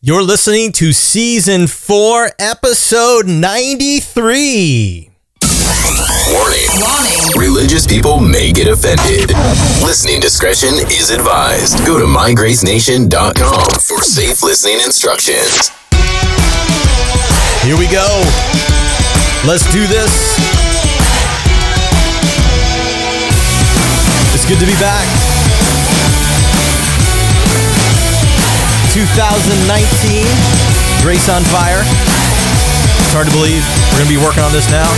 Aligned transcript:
You're 0.00 0.22
listening 0.22 0.70
to 0.74 0.92
season 0.92 1.66
four, 1.66 2.30
episode 2.38 3.26
93. 3.26 5.10
Warning. 6.30 6.68
Warning. 6.78 7.36
Religious 7.36 7.84
people 7.84 8.20
may 8.20 8.52
get 8.52 8.68
offended. 8.68 9.30
Listening 9.82 10.20
discretion 10.20 10.74
is 10.86 11.10
advised. 11.10 11.84
Go 11.84 11.98
to 11.98 12.04
mygracenation.com 12.04 13.70
for 13.80 14.04
safe 14.04 14.40
listening 14.40 14.78
instructions. 14.86 15.70
Here 17.66 17.76
we 17.76 17.90
go. 17.90 18.06
Let's 19.44 19.66
do 19.72 19.84
this. 19.88 20.38
It's 24.32 24.46
good 24.46 24.60
to 24.60 24.66
be 24.66 24.78
back. 24.78 25.37
2019, 28.98 30.26
Grace 31.06 31.28
on 31.28 31.44
Fire. 31.54 31.82
It's 31.86 33.14
hard 33.14 33.28
to 33.28 33.32
believe. 33.32 33.62
We're 33.94 34.02
going 34.02 34.10
to 34.10 34.18
be 34.18 34.18
working 34.18 34.42
on 34.42 34.50
this 34.50 34.66
now. 34.74 34.90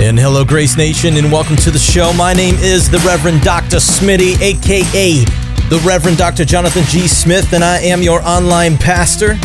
And 0.00 0.18
hello, 0.18 0.42
Grace 0.42 0.78
Nation, 0.78 1.18
and 1.18 1.30
welcome 1.30 1.56
to 1.56 1.70
the 1.70 1.78
show. 1.78 2.14
My 2.14 2.32
name 2.32 2.54
is 2.60 2.88
the 2.88 2.96
Reverend 3.00 3.42
Dr. 3.42 3.76
Smitty, 3.76 4.40
aka 4.40 5.26
the 5.68 5.82
Reverend 5.84 6.16
Dr. 6.16 6.46
Jonathan 6.46 6.84
G. 6.84 7.08
Smith, 7.08 7.52
and 7.52 7.62
I 7.62 7.80
am 7.80 8.00
your 8.00 8.22
online 8.22 8.78
pastor. 8.78 9.36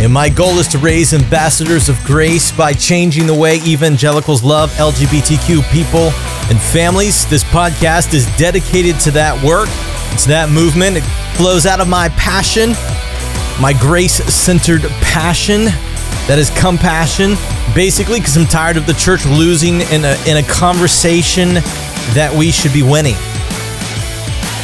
And 0.00 0.10
my 0.10 0.30
goal 0.30 0.56
is 0.58 0.68
to 0.68 0.78
raise 0.78 1.12
ambassadors 1.12 1.90
of 1.90 2.02
grace 2.02 2.50
by 2.50 2.72
changing 2.72 3.26
the 3.26 3.34
way 3.34 3.56
evangelicals 3.66 4.42
love 4.42 4.70
LGBTQ 4.76 5.70
people 5.70 6.12
and 6.48 6.58
families. 6.58 7.28
This 7.28 7.44
podcast 7.44 8.14
is 8.14 8.24
dedicated 8.38 8.98
to 9.00 9.10
that 9.10 9.36
work. 9.44 9.68
It's 10.12 10.26
that 10.26 10.50
movement. 10.50 10.98
It 10.98 11.04
flows 11.36 11.64
out 11.64 11.80
of 11.80 11.88
my 11.88 12.10
passion, 12.10 12.70
my 13.60 13.72
grace 13.72 14.22
centered 14.32 14.82
passion. 15.00 15.64
That 16.28 16.38
is 16.38 16.50
compassion, 16.50 17.34
basically, 17.74 18.20
because 18.20 18.36
I'm 18.36 18.46
tired 18.46 18.76
of 18.76 18.86
the 18.86 18.92
church 18.92 19.24
losing 19.24 19.80
in 19.80 20.04
a, 20.04 20.14
in 20.28 20.36
a 20.36 20.42
conversation 20.46 21.54
that 22.14 22.32
we 22.36 22.52
should 22.52 22.72
be 22.72 22.82
winning. 22.82 23.16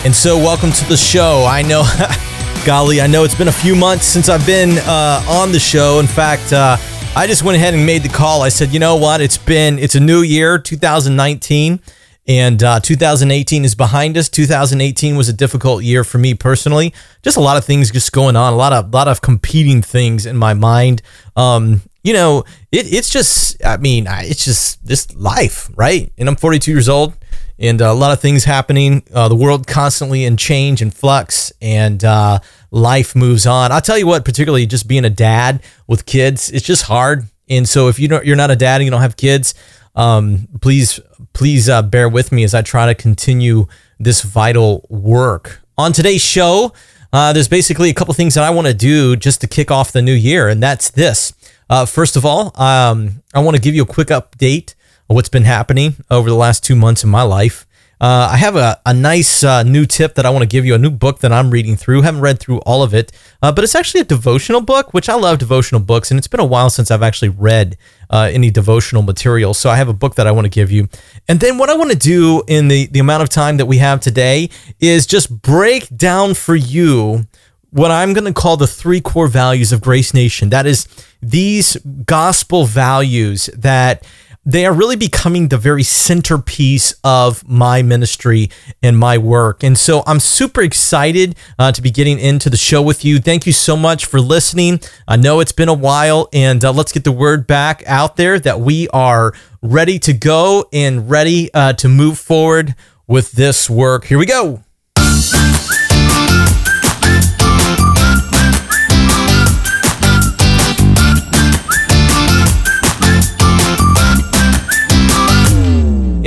And 0.05 0.14
so, 0.14 0.36
welcome 0.36 0.70
to 0.70 0.84
the 0.84 0.97
show. 0.97 1.45
I 1.48 1.62
know, 1.62 1.83
golly, 2.67 3.01
I 3.01 3.06
know 3.06 3.25
it's 3.25 3.34
been 3.34 3.48
a 3.48 3.53
few 3.53 3.75
months 3.75 4.05
since 4.05 4.28
I've 4.28 4.47
been 4.47 4.78
uh, 4.78 5.25
on 5.28 5.51
the 5.51 5.58
show. 5.58 5.98
In 5.98 6.06
fact, 6.06 6.53
uh, 6.53 6.77
I 7.17 7.27
just 7.27 7.42
went 7.42 7.56
ahead 7.56 7.75
and 7.75 7.84
made 7.84 8.03
the 8.03 8.08
call. 8.08 8.42
I 8.42 8.51
said, 8.51 8.73
you 8.73 8.78
know 8.78 8.97
what? 8.97 9.20
It's 9.20 9.39
been, 9.39 9.78
it's 9.78 9.97
a 9.97 10.01
new 10.01 10.20
year, 10.20 10.58
2019. 10.58 11.80
And 12.29 12.62
uh, 12.62 12.79
2018 12.81 13.65
is 13.65 13.75
behind 13.75 14.19
us. 14.19 14.29
2018 14.29 15.17
was 15.17 15.31
a 15.31 15.33
difficult 15.33 15.83
year 15.83 16.05
for 16.05 16.19
me 16.19 16.35
personally. 16.35 16.93
Just 17.23 17.39
a 17.39 17.41
lot 17.41 17.57
of 17.57 17.65
things 17.65 17.91
just 17.91 18.12
going 18.12 18.37
on, 18.37 18.53
a 18.53 18.57
lot 18.57 18.75
of 18.75 18.93
lot 18.93 19.09
of 19.09 19.23
competing 19.23 19.81
things 19.81 20.27
in 20.27 20.37
my 20.37 20.53
mind. 20.53 21.01
Um, 21.37 21.81
you 22.05 22.12
know, 22.12 22.45
it, 22.70 22.93
it's 22.93 23.11
just, 23.11 23.65
I 23.65 23.79
mean, 23.79 24.07
it's 24.09 24.45
just 24.45 24.87
this 24.87 25.12
life, 25.15 25.70
right? 25.75 26.12
And 26.19 26.29
I'm 26.29 26.37
42 26.37 26.70
years 26.70 26.89
old, 26.89 27.15
and 27.59 27.81
a 27.81 27.93
lot 27.93 28.12
of 28.12 28.20
things 28.20 28.45
happening. 28.45 29.03
Uh, 29.13 29.29
the 29.29 29.35
world 29.35 29.67
constantly 29.67 30.25
in 30.25 30.37
change 30.37 30.83
and 30.83 30.95
flux, 30.95 31.51
and 31.63 32.05
uh, 32.05 32.41
life 32.70 33.17
moves 33.17 33.47
on. 33.47 33.73
I'll 33.73 33.81
tell 33.81 33.98
you 33.98 34.07
what, 34.07 34.25
particularly 34.25 34.67
just 34.67 34.87
being 34.87 35.05
a 35.07 35.11
dad 35.11 35.63
with 35.87 36.05
kids, 36.05 36.51
it's 36.51 36.65
just 36.65 36.85
hard. 36.85 37.27
And 37.51 37.67
so 37.67 37.89
if 37.89 37.98
you 37.98 38.09
don't, 38.09 38.27
you're 38.27 38.37
not 38.37 38.51
a 38.51 38.57
dad 38.57 38.77
and 38.77 38.85
you 38.85 38.91
don't 38.91 39.01
have 39.01 39.17
kids, 39.17 39.55
um, 39.99 40.49
please 40.61 41.01
please 41.35 41.69
uh, 41.69 41.83
bear 41.83 42.09
with 42.09 42.33
me 42.33 42.45
as 42.45 42.55
I 42.55 42.63
try 42.63 42.87
to 42.87 42.95
continue 42.95 43.67
this 43.99 44.23
vital 44.23 44.87
work. 44.89 45.61
On 45.77 45.93
today's 45.93 46.23
show, 46.23 46.73
uh, 47.13 47.33
there's 47.33 47.49
basically 47.49 47.91
a 47.91 47.95
couple 47.95 48.15
things 48.15 48.35
that 48.35 48.45
I 48.45 48.51
want 48.51 48.67
to 48.67 48.75
do 48.75 49.17
just 49.17 49.41
to 49.43 49.47
kick 49.47 49.71
off 49.71 49.93
the 49.93 50.03
new 50.03 50.15
year, 50.15 50.49
and 50.49 50.63
that's 50.63 50.91
this. 50.91 51.33
Uh, 51.69 51.85
first 51.85 52.17
of 52.17 52.25
all, 52.25 52.59
um, 52.61 53.23
I 53.35 53.41
want 53.41 53.57
to 53.57 53.63
give 53.63 53.75
you 53.75 53.83
a 53.83 53.87
quick 53.87 54.08
update 54.08 54.75
of 55.11 55.17
what's 55.17 55.29
been 55.29 55.45
happening 55.45 55.97
over 56.11 56.29
the 56.29 56.37
last 56.37 56.64
two 56.64 56.77
months 56.77 57.05
in 57.05 57.11
my 57.11 57.23
life. 57.23 57.67
Uh, 58.01 58.29
I 58.33 58.37
have 58.37 58.55
a, 58.55 58.81
a 58.87 58.95
nice 58.95 59.42
uh, 59.42 59.64
new 59.64 59.85
tip 59.85 60.14
that 60.14 60.25
I 60.25 60.31
want 60.31 60.42
to 60.42 60.47
give 60.48 60.64
you, 60.64 60.75
a 60.75 60.79
new 60.79 60.91
book 60.91 61.19
that 61.20 61.33
I'm 61.33 61.51
reading 61.51 61.77
through. 61.77 62.03
Haven't 62.03 62.20
read 62.20 62.39
through 62.39 62.58
all 62.58 62.83
of 62.85 62.95
it, 62.95 63.11
uh, 63.42 63.51
but 63.51 63.64
it's 63.64 63.75
actually 63.75 64.03
a 64.03 64.05
devotional 64.05 64.61
book, 64.61 64.95
which 64.95 65.08
I 65.08 65.14
love 65.14 65.39
devotional 65.39 65.81
books, 65.81 66.11
and 66.11 66.19
it's 66.19 66.29
been 66.29 66.39
a 66.39 66.45
while 66.45 66.70
since 66.70 66.92
I've 66.92 67.03
actually 67.03 67.31
read 67.31 67.77
uh, 68.11 68.30
any 68.33 68.51
devotional 68.51 69.02
material. 69.02 69.55
So 69.55 69.70
I 69.70 69.77
have 69.77 69.89
a 69.89 69.95
book 69.95 70.14
that 70.17 70.27
I 70.27 70.33
want 70.33 70.45
to 70.45 70.51
give 70.51 70.70
you. 70.70 70.89
And 71.29 71.41
then 71.41 71.58
what 71.58 71.70
I 71.70 71.77
want 71.77 71.91
to 71.91 71.96
do 71.96 72.42
in 72.46 72.69
the, 72.69 72.86
the 72.86 72.98
amount 72.98 73.23
of 73.23 73.29
time 73.29 73.57
that 73.58 73.67
we 73.67 73.79
have 73.79 74.01
today 74.01 74.51
is 74.80 75.07
just 75.07 75.42
break 75.42 75.89
down 75.96 76.35
for 76.35 76.57
you 76.57 77.27
what 77.70 77.91
I'm 77.91 78.14
going 78.14 78.24
to 78.24 78.33
call 78.33 78.57
the 78.57 78.67
three 78.67 79.01
core 79.01 79.29
values 79.29 79.73
of 79.73 79.80
Grace 79.80 80.14
Nation. 80.14 80.51
That 80.51 80.67
is 80.67 80.89
these 81.20 81.77
gospel 82.07 82.64
values 82.64 83.51
that 83.55 84.07
they 84.48 84.64
are 84.64 84.73
really 84.73 84.97
becoming 84.97 85.48
the 85.48 85.59
very 85.59 85.83
centerpiece 85.83 86.95
of 87.05 87.47
my 87.47 87.83
ministry 87.83 88.48
and 88.83 88.97
my 88.98 89.19
work. 89.19 89.63
And 89.63 89.77
so 89.77 90.03
I'm 90.07 90.19
super 90.19 90.63
excited 90.63 91.36
uh, 91.59 91.70
to 91.73 91.83
be 91.83 91.91
getting 91.91 92.19
into 92.19 92.48
the 92.48 92.57
show 92.57 92.81
with 92.81 93.05
you. 93.05 93.19
Thank 93.19 93.45
you 93.45 93.53
so 93.53 93.77
much 93.77 94.07
for 94.07 94.23
listening. 94.23 94.81
I 95.07 95.17
know 95.17 95.41
it's 95.41 95.53
been 95.53 95.69
a 95.69 95.75
while, 95.75 96.31
and 96.33 96.64
uh, 96.64 96.73
let's 96.73 96.92
get 96.92 97.05
the 97.05 97.13
word 97.13 97.47
back 97.47 97.83
out 97.87 98.17
there 98.17 98.41
that 98.41 98.58
we 98.58 98.89
are 98.89 99.35
ready 99.61 99.98
to 99.98 100.14
go 100.14 100.67
and 100.73 101.11
ready 101.11 101.53
uh, 101.53 101.75
to 101.75 101.89
move 101.91 102.19
forward 102.19 102.75
with 103.07 103.33
this 103.33 103.69
work. 103.69 104.07
Here 104.07 104.17
we 104.17 104.25
go. 104.25 104.64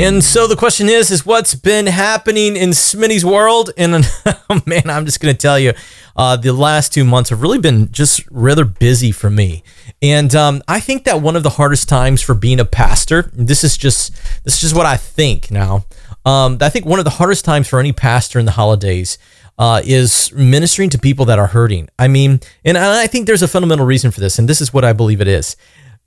And 0.02 0.24
so 0.24 0.48
the 0.48 0.56
question 0.56 0.90
is, 0.90 1.12
is 1.12 1.28
what's 1.28 1.54
been 1.54 1.86
happening 1.86 2.56
in 2.56 2.72
Smitty's 2.72 3.24
world? 3.24 3.70
And 3.78 3.94
oh 4.26 4.60
man, 4.66 4.90
I'm 4.90 5.06
just 5.06 5.20
going 5.20 5.32
to 5.32 5.38
tell 5.38 5.60
you, 5.60 5.74
uh, 6.16 6.38
the 6.38 6.54
last 6.54 6.92
two 6.92 7.04
months 7.04 7.30
have 7.30 7.44
really 7.44 7.60
been 7.60 7.92
just 7.92 8.26
rather 8.32 8.66
busy 8.66 9.12
for 9.12 9.30
me. 9.30 9.64
And 10.02 10.34
um, 10.34 10.64
I 10.68 10.80
think 10.80 11.04
that 11.04 11.22
one 11.22 11.36
of 11.36 11.44
the 11.44 11.52
hardest 11.52 11.88
times 11.88 12.20
for 12.24 12.34
being 12.34 12.60
a 12.60 12.66
pastor, 12.66 13.30
this 13.34 13.64
is 13.64 13.78
just 13.78 14.16
this 14.44 14.56
is 14.56 14.62
just 14.62 14.76
what 14.76 14.88
I 14.88 14.98
think 14.98 15.52
now. 15.52 15.86
Um, 16.26 16.58
I 16.62 16.70
think 16.70 16.88
one 16.88 16.98
of 16.98 17.06
the 17.06 17.12
hardest 17.12 17.46
times 17.46 17.68
for 17.68 17.80
any 17.80 17.92
pastor 17.92 18.40
in 18.40 18.46
the 18.46 18.54
holidays 18.54 19.20
uh, 19.60 19.84
is 19.86 20.34
ministering 20.34 20.90
to 20.90 20.98
people 20.98 21.26
that 21.26 21.38
are 21.38 21.46
hurting. 21.46 21.90
I 22.00 22.08
mean, 22.08 22.40
and 22.66 22.76
I 22.76 23.06
think 23.06 23.28
there's 23.28 23.44
a 23.44 23.48
fundamental 23.48 23.86
reason 23.86 24.10
for 24.10 24.20
this, 24.20 24.40
and 24.40 24.50
this 24.50 24.62
is 24.62 24.74
what 24.74 24.84
I 24.84 24.94
believe 24.94 25.22
it 25.22 25.28
is 25.28 25.56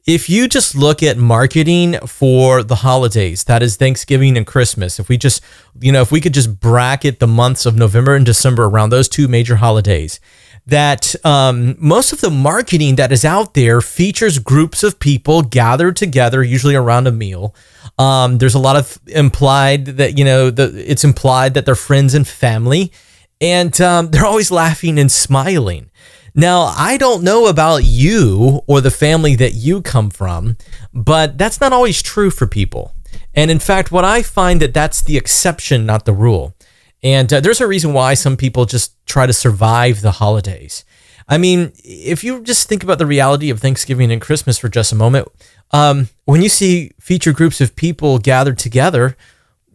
if 0.06 0.28
you 0.28 0.48
just 0.48 0.74
look 0.74 1.02
at 1.02 1.16
marketing 1.16 1.98
for 2.06 2.62
the 2.62 2.76
holidays, 2.76 3.44
that 3.44 3.62
is 3.62 3.76
Thanksgiving 3.76 4.36
and 4.36 4.46
Christmas, 4.46 5.00
if 5.00 5.08
we 5.08 5.16
just, 5.16 5.42
you 5.80 5.92
know, 5.92 6.02
if 6.02 6.12
we 6.12 6.20
could 6.20 6.34
just 6.34 6.60
bracket 6.60 7.20
the 7.20 7.26
months 7.26 7.64
of 7.64 7.76
November 7.76 8.14
and 8.14 8.26
December 8.26 8.64
around 8.64 8.90
those 8.90 9.08
two 9.08 9.28
major 9.28 9.56
holidays, 9.56 10.20
that 10.66 11.14
um, 11.24 11.76
most 11.78 12.12
of 12.12 12.20
the 12.20 12.30
marketing 12.30 12.96
that 12.96 13.12
is 13.12 13.24
out 13.24 13.54
there 13.54 13.80
features 13.80 14.38
groups 14.38 14.82
of 14.82 14.98
people 14.98 15.42
gathered 15.42 15.96
together, 15.96 16.42
usually 16.42 16.74
around 16.74 17.06
a 17.06 17.12
meal. 17.12 17.54
Um, 17.98 18.38
there's 18.38 18.54
a 18.54 18.58
lot 18.58 18.76
of 18.76 18.98
implied 19.06 19.86
that, 19.86 20.18
you 20.18 20.24
know, 20.24 20.50
the, 20.50 20.90
it's 20.90 21.04
implied 21.04 21.54
that 21.54 21.64
they're 21.64 21.74
friends 21.74 22.14
and 22.14 22.28
family, 22.28 22.92
and 23.40 23.78
um, 23.80 24.10
they're 24.10 24.26
always 24.26 24.50
laughing 24.50 24.98
and 24.98 25.10
smiling. 25.10 25.90
Now, 26.34 26.62
I 26.76 26.96
don't 26.96 27.22
know 27.22 27.46
about 27.46 27.84
you 27.84 28.62
or 28.66 28.80
the 28.80 28.90
family 28.90 29.36
that 29.36 29.54
you 29.54 29.82
come 29.82 30.10
from, 30.10 30.56
but 30.92 31.38
that's 31.38 31.60
not 31.60 31.72
always 31.72 32.02
true 32.02 32.30
for 32.30 32.46
people. 32.46 32.92
And 33.34 33.50
in 33.50 33.60
fact, 33.60 33.92
what 33.92 34.04
I 34.04 34.22
find 34.22 34.60
that 34.60 34.74
that's 34.74 35.00
the 35.00 35.16
exception, 35.16 35.86
not 35.86 36.04
the 36.04 36.12
rule. 36.12 36.54
And 37.02 37.32
uh, 37.32 37.40
there's 37.40 37.60
a 37.60 37.66
reason 37.66 37.92
why 37.92 38.14
some 38.14 38.36
people 38.36 38.64
just 38.64 38.94
try 39.06 39.26
to 39.26 39.32
survive 39.32 40.00
the 40.00 40.12
holidays. 40.12 40.84
I 41.28 41.38
mean, 41.38 41.72
if 41.84 42.24
you 42.24 42.42
just 42.42 42.68
think 42.68 42.82
about 42.82 42.98
the 42.98 43.06
reality 43.06 43.50
of 43.50 43.60
Thanksgiving 43.60 44.10
and 44.10 44.20
Christmas 44.20 44.58
for 44.58 44.68
just 44.68 44.92
a 44.92 44.96
moment, 44.96 45.28
um, 45.70 46.08
when 46.24 46.42
you 46.42 46.48
see 46.48 46.92
feature 47.00 47.32
groups 47.32 47.60
of 47.60 47.76
people 47.76 48.18
gathered 48.18 48.58
together, 48.58 49.16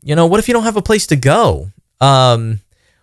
you 0.04 0.16
know, 0.16 0.26
what 0.26 0.40
if 0.40 0.48
you 0.48 0.54
don't 0.54 0.64
have 0.64 0.78
a 0.78 0.82
place 0.82 1.08
to 1.08 1.16
go? 1.16 1.72
Um, 2.02 2.60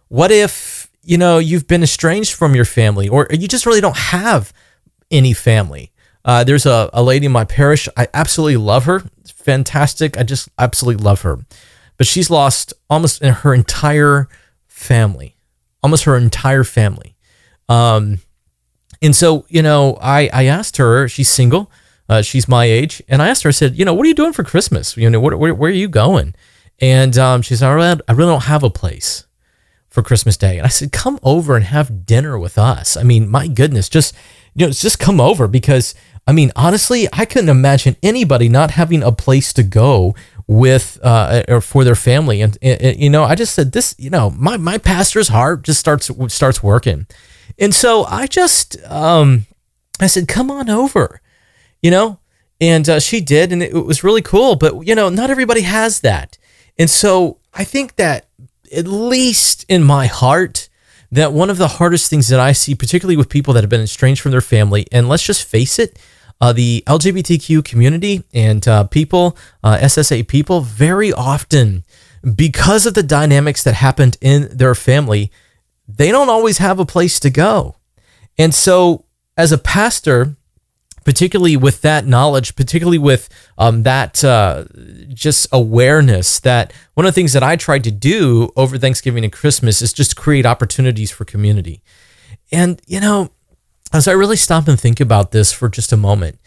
what 0.09 0.31
if 0.31 0.76
you 1.07 1.17
know, 1.17 1.39
you've 1.39 1.69
been 1.69 1.85
estranged 1.85 2.35
from 2.35 2.57
your 2.57 2.65
family 2.65 3.09
or 3.09 3.29
you 3.31 3.47
just 3.47 3.65
really 3.65 3.81
don't 3.81 3.97
have 3.97 4.53
any 5.11 5.33
family. 5.33 5.93
Uh, 6.25 6.43
there's 6.43 6.67
a, 6.67 6.91
a 6.93 7.03
lady 7.03 7.27
in 7.27 7.33
my 7.33 7.45
parish. 7.45 7.89
I 7.97 8.09
absolutely 8.13 8.57
love 8.57 8.87
her. 8.87 9.05
It's 9.21 9.31
fantastic. 9.31 10.19
I 10.19 10.25
just 10.25 10.49
absolutely 10.59 11.05
love 11.05 11.23
her. 11.23 11.39
But 11.97 12.09
she's 12.09 12.29
lost 12.29 12.75
almost 12.91 13.25
her 13.25 13.55
entire 13.55 14.29
family, 14.67 15.37
almost 15.81 16.05
her 16.05 16.17
entire 16.17 16.65
family. 16.65 17.15
Um, 17.69 18.19
and 19.01 19.15
so, 19.15 19.47
you 19.49 19.63
know, 19.63 19.97
I, 20.03 20.29
I 20.33 20.47
asked 20.47 20.77
her, 20.79 21.07
she's 21.07 21.29
single, 21.29 21.71
uh, 22.09 22.23
she's 22.23 22.49
my 22.49 22.65
age. 22.65 23.01
And 23.09 23.23
I 23.23 23.29
asked 23.29 23.45
her, 23.45 23.49
I 23.49 23.53
said, 23.53 23.77
you 23.77 23.85
know, 23.85 23.95
what 23.95 24.05
are 24.05 24.09
you 24.09 24.15
doing 24.15 24.33
for 24.33 24.43
Christmas? 24.43 24.97
You 24.97 25.09
know, 25.09 25.21
where, 25.21 25.37
where, 25.37 25.55
where 25.55 25.71
are 25.71 25.75
you 25.75 25.89
going? 25.89 26.35
And 26.81 27.17
um, 27.17 27.43
she 27.43 27.55
said, 27.55 27.69
I 27.69 27.73
really, 27.73 28.01
I 28.09 28.13
really 28.13 28.33
don't 28.33 28.45
have 28.45 28.65
a 28.65 28.71
place 28.71 29.26
for 29.97 30.03
Christmas 30.03 30.37
Day. 30.37 30.59
And 30.59 30.67
I 30.67 30.69
said, 30.69 30.93
come 30.93 31.19
over 31.23 31.57
and 31.57 31.65
have 31.65 32.05
dinner 32.05 32.39
with 32.39 32.59
us. 32.59 32.99
I 32.99 33.03
mean, 33.03 33.31
my 33.31 33.49
goodness, 33.49 33.89
just, 33.89 34.15
you 34.55 34.67
know, 34.67 34.71
just 34.71 34.99
come 34.99 35.23
over 35.23 35.49
because, 35.49 35.95
I 36.27 36.33
mean, 36.33 36.53
honestly, 36.55 37.09
I 37.15 37.25
couldn't 37.25 37.49
imagine 37.49 37.97
anybody 38.03 38.51
not 38.51 38.73
having 38.73 39.03
a 39.03 39.11
place 39.11 39.55
to 39.55 39.63
go 39.63 40.15
with 40.47 40.99
uh, 41.03 41.45
or 41.49 41.63
for 41.63 41.83
their 41.83 41.95
family. 41.95 42.43
And, 42.43 42.59
and, 42.61 43.01
you 43.01 43.09
know, 43.09 43.25
I 43.25 43.37
just 43.37 43.55
said 43.55 43.73
this, 43.73 43.95
you 43.97 44.11
know, 44.11 44.29
my, 44.29 44.59
my 44.59 44.77
pastor's 44.77 45.29
heart 45.29 45.63
just 45.63 45.81
starts, 45.81 46.11
starts 46.29 46.63
working. 46.63 47.07
And 47.59 47.75
so 47.75 48.05
I 48.05 48.27
just, 48.27 48.77
um, 48.85 49.47
I 49.99 50.09
said, 50.09 50.29
come 50.29 50.51
on 50.51 50.69
over, 50.69 51.23
you 51.81 51.91
know, 51.91 52.19
and 52.61 52.87
uh, 52.87 53.01
she 53.01 53.23
did. 53.23 53.51
And 53.51 53.63
it, 53.63 53.73
it 53.73 53.87
was 53.87 54.05
really 54.05 54.21
cool. 54.21 54.57
But, 54.57 54.87
you 54.87 54.95
know, 54.95 55.09
not 55.09 55.31
everybody 55.31 55.63
has 55.63 56.01
that. 56.01 56.37
And 56.79 56.91
so 56.91 57.39
I 57.55 57.65
think 57.65 57.97
that 57.97 58.27
at 58.73 58.87
least 58.87 59.65
in 59.69 59.83
my 59.83 60.07
heart, 60.07 60.69
that 61.11 61.33
one 61.33 61.51
of 61.51 61.59
the 61.59 61.69
hardest 61.69 62.11
things 62.11 62.29
that 62.29 62.41
I 62.41 62.53
see, 62.53 62.75
particularly 62.75 63.17
with 63.17 63.29
people 63.29 63.55
that 63.55 63.63
have 63.63 63.71
been 63.71 63.81
estranged 63.81 64.21
from 64.21 64.33
their 64.33 64.41
family, 64.41 64.87
and 64.93 65.09
let's 65.09 65.23
just 65.23 65.45
face 65.45 65.79
it, 65.79 65.99
uh, 66.41 66.53
the 66.53 66.83
LGBTQ 66.87 67.65
community 67.65 68.23
and 68.35 68.67
uh, 68.69 68.85
people, 68.85 69.37
uh, 69.63 69.79
SSA 69.79 70.29
people, 70.29 70.61
very 70.61 71.13
often, 71.13 71.85
because 72.35 72.87
of 72.87 72.95
the 72.95 73.03
dynamics 73.03 73.63
that 73.65 73.75
happened 73.75 74.19
in 74.21 74.49
their 74.57 74.75
family, 74.75 75.31
they 75.89 76.11
don't 76.11 76.29
always 76.29 76.59
have 76.59 76.79
a 76.79 76.87
place 76.87 77.21
to 77.21 77.31
go. 77.31 77.77
And 78.37 78.55
so, 78.55 79.05
as 79.37 79.53
a 79.53 79.59
pastor, 79.59 80.37
particularly 81.07 81.57
with 81.57 81.83
that 81.83 82.05
knowledge, 82.05 82.57
particularly 82.57 82.99
with 82.99 83.29
um, 83.59 83.85
that 83.85 84.25
uh, 84.25 84.65
just 85.15 85.47
awareness 85.53 86.41
that 86.41 86.73
one 86.95 87.07
of 87.07 87.15
the 87.15 87.15
things 87.15 87.33
that 87.33 87.45
I 87.45 87.55
tried 87.55 87.85
to 87.85 87.93
do 87.93 88.51
over 88.57 88.77
Thanksgiving 88.77 89.23
and 89.23 89.33
Christmas 89.33 89.81
is 89.81 89.93
just 89.93 90.17
create 90.17 90.45
opportunities 90.45 91.13
for 91.13 91.25
community. 91.25 91.81
And, 92.51 92.83
you 92.89 92.99
know, 92.99 93.31
as 93.93 94.09
I 94.09 94.13
really 94.13 94.35
stop 94.35 94.67
and 94.67 94.81
think 94.81 94.99
about 94.99 95.31
this 95.31 95.53
for 95.53 95.69
just 95.69 95.93
a 95.93 95.97
moment, 95.97 96.41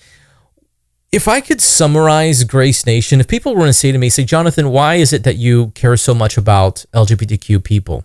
if 1.09 1.29
I 1.29 1.39
could 1.39 1.61
summarize 1.61 2.43
Grace 2.43 2.85
Nation, 2.85 3.21
if 3.21 3.29
people 3.29 3.55
were 3.55 3.65
to 3.65 3.71
say 3.71 3.93
to 3.93 3.97
me, 3.97 4.09
say, 4.09 4.25
Jonathan, 4.25 4.71
why 4.71 4.95
is 4.95 5.13
it 5.13 5.23
that 5.23 5.37
you 5.37 5.67
care 5.67 5.95
so 5.95 6.13
much 6.13 6.37
about 6.37 6.83
LGBTQ 6.93 7.63
people? 7.63 8.03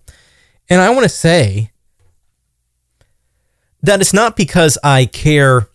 And 0.71 0.81
I 0.81 0.91
want 0.91 1.03
to 1.03 1.09
say 1.09 1.73
that 3.83 4.01
it's 4.01 4.15
not 4.15 4.37
because 4.37 4.79
I 4.85 5.07
care 5.07 5.69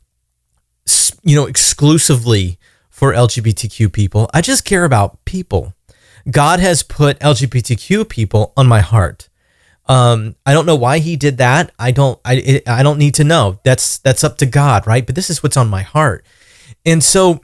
you 1.23 1.35
know, 1.35 1.45
exclusively 1.45 2.57
for 2.89 3.13
LGBTQ 3.13 3.91
people. 3.93 4.29
I 4.33 4.41
just 4.41 4.65
care 4.65 4.83
about 4.83 5.23
people. 5.25 5.73
God 6.29 6.59
has 6.59 6.83
put 6.83 7.19
LGBTQ 7.19 8.09
people 8.09 8.53
on 8.57 8.67
my 8.67 8.81
heart. 8.81 9.29
Um, 9.87 10.35
I 10.45 10.53
don't 10.53 10.67
know 10.67 10.75
why 10.75 10.99
he 10.99 11.15
did 11.15 11.37
that. 11.37 11.71
I 11.79 11.91
don't. 11.91 12.19
I. 12.23 12.61
I 12.67 12.83
don't 12.83 12.99
need 12.99 13.15
to 13.15 13.23
know. 13.23 13.59
That's 13.63 13.97
that's 13.97 14.23
up 14.23 14.37
to 14.37 14.45
God, 14.45 14.85
right? 14.85 15.03
But 15.05 15.15
this 15.15 15.31
is 15.31 15.41
what's 15.41 15.57
on 15.57 15.67
my 15.67 15.81
heart, 15.81 16.25
and 16.85 17.03
so 17.03 17.41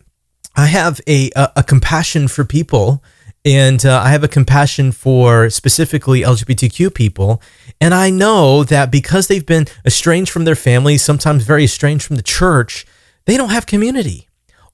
I 0.55 0.67
have 0.67 1.01
a 1.07 1.31
a, 1.35 1.53
a 1.57 1.63
compassion 1.63 2.27
for 2.27 2.45
people, 2.45 3.03
and 3.43 3.83
uh, 3.83 3.99
I 4.03 4.09
have 4.09 4.23
a 4.23 4.27
compassion 4.27 4.91
for 4.91 5.49
specifically 5.49 6.21
LGBTQ 6.21 6.93
people, 6.93 7.41
and 7.81 7.95
I 7.95 8.11
know 8.11 8.63
that 8.63 8.91
because 8.91 9.27
they've 9.27 9.45
been 9.45 9.65
estranged 9.83 10.31
from 10.31 10.45
their 10.45 10.55
families, 10.55 11.01
sometimes 11.01 11.45
very 11.45 11.63
estranged 11.63 12.05
from 12.05 12.15
the 12.15 12.21
church, 12.21 12.85
they 13.25 13.37
don't 13.37 13.49
have 13.49 13.65
community, 13.65 14.27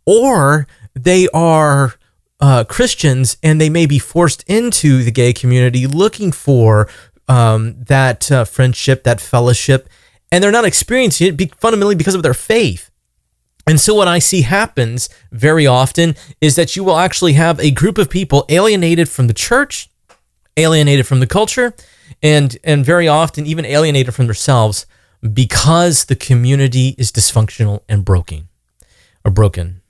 or 0.05 0.67
they 0.93 1.27
are 1.33 1.95
uh, 2.39 2.63
Christians 2.63 3.37
and 3.43 3.61
they 3.61 3.69
may 3.69 3.85
be 3.85 3.99
forced 3.99 4.43
into 4.47 5.03
the 5.03 5.11
gay 5.11 5.31
community 5.31 5.85
looking 5.87 6.31
for 6.31 6.89
um, 7.27 7.75
that 7.83 8.31
uh, 8.31 8.45
friendship, 8.45 9.03
that 9.03 9.21
fellowship, 9.21 9.87
and 10.31 10.43
they're 10.43 10.51
not 10.51 10.65
experiencing 10.65 11.27
it 11.27 11.37
be- 11.37 11.51
fundamentally 11.57 11.95
because 11.95 12.15
of 12.15 12.23
their 12.23 12.33
faith. 12.33 12.89
And 13.67 13.79
so, 13.79 13.93
what 13.93 14.07
I 14.07 14.19
see 14.19 14.41
happens 14.41 15.07
very 15.31 15.67
often 15.67 16.15
is 16.41 16.55
that 16.55 16.75
you 16.75 16.83
will 16.83 16.97
actually 16.97 17.33
have 17.33 17.59
a 17.59 17.69
group 17.71 17.97
of 17.99 18.09
people 18.09 18.45
alienated 18.49 19.07
from 19.07 19.27
the 19.27 19.35
church, 19.35 19.87
alienated 20.57 21.05
from 21.05 21.19
the 21.19 21.27
culture, 21.27 21.75
and 22.23 22.57
and 22.63 22.83
very 22.83 23.07
often 23.07 23.45
even 23.45 23.65
alienated 23.65 24.15
from 24.15 24.25
themselves 24.25 24.87
because 25.33 26.05
the 26.05 26.15
community 26.15 26.95
is 26.97 27.11
dysfunctional 27.11 27.81
and 27.87 28.03
broken 28.03 28.49
or 29.23 29.31
broken. 29.31 29.81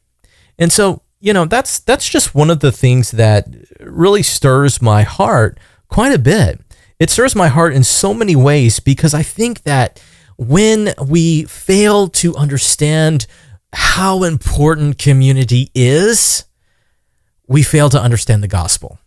And 0.57 0.72
so, 0.72 1.01
you 1.19 1.33
know, 1.33 1.45
that's 1.45 1.80
that's 1.80 2.10
just 2.10 2.36
one 2.36 2.50
of 2.50 2.60
the 2.60 2.72
things 2.72 3.12
that 3.12 3.48
really 3.80 4.24
stirs 4.24 4.81
my 4.81 5.04
heart 5.04 5.60
quite 5.88 6.13
a 6.13 6.19
bit. 6.19 6.60
It 7.00 7.10
stirs 7.10 7.36
my 7.36 7.48
heart 7.48 7.74
in 7.74 7.83
so 7.83 8.13
many 8.13 8.36
ways 8.36 8.80
because 8.80 9.13
I 9.13 9.24
think 9.24 9.63
that 9.63 10.01
when 10.38 10.94
we 11.07 11.44
fail 11.45 12.07
to 12.07 12.36
understand 12.36 13.25
how 13.74 14.24
important 14.24 14.98
community 14.98 15.72
is, 15.74 16.45
we 17.48 17.63
fail 17.63 17.89
to 17.89 18.01
understand 18.01 18.44
the 18.44 18.48
gospel. 18.48 19.00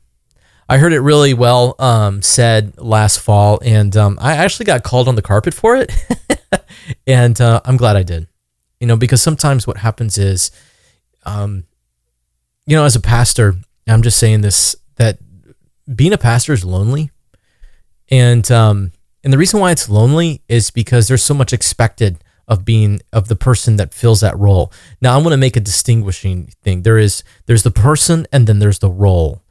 I 0.68 0.78
heard 0.78 0.92
it 0.92 1.00
really 1.00 1.34
well 1.34 1.74
um, 1.78 2.22
said 2.22 2.78
last 2.78 3.20
fall, 3.20 3.58
and 3.62 3.96
um, 3.96 4.18
I 4.20 4.36
actually 4.36 4.66
got 4.66 4.82
called 4.82 5.08
on 5.08 5.14
the 5.14 5.22
carpet 5.22 5.54
for 5.54 5.76
it, 5.76 5.92
and 7.06 7.38
uh, 7.40 7.60
I'm 7.64 7.76
glad 7.76 7.96
I 7.96 8.02
did. 8.02 8.28
You 8.80 8.86
know, 8.86 8.96
because 8.96 9.22
sometimes 9.22 9.66
what 9.66 9.78
happens 9.78 10.18
is, 10.18 10.50
um, 11.24 11.64
you 12.66 12.76
know, 12.76 12.84
as 12.84 12.96
a 12.96 13.00
pastor, 13.00 13.56
I'm 13.86 14.02
just 14.02 14.18
saying 14.18 14.40
this 14.40 14.74
that 14.96 15.18
being 15.94 16.12
a 16.12 16.18
pastor 16.18 16.52
is 16.52 16.64
lonely, 16.64 17.10
and 18.10 18.50
um, 18.50 18.92
and 19.22 19.32
the 19.32 19.38
reason 19.38 19.60
why 19.60 19.70
it's 19.70 19.88
lonely 19.88 20.42
is 20.48 20.70
because 20.70 21.08
there's 21.08 21.22
so 21.22 21.34
much 21.34 21.52
expected 21.52 22.18
of 22.46 22.64
being 22.64 23.00
of 23.12 23.28
the 23.28 23.36
person 23.36 23.76
that 23.76 23.94
fills 23.94 24.20
that 24.20 24.38
role. 24.38 24.72
Now 25.00 25.14
I 25.14 25.16
want 25.18 25.32
to 25.32 25.38
make 25.38 25.56
a 25.56 25.60
distinguishing 25.60 26.52
thing. 26.62 26.82
There 26.82 26.98
is 26.98 27.22
there's 27.46 27.62
the 27.62 27.70
person 27.70 28.26
and 28.32 28.46
then 28.46 28.58
there's 28.58 28.80
the 28.80 28.90
role. 28.90 29.42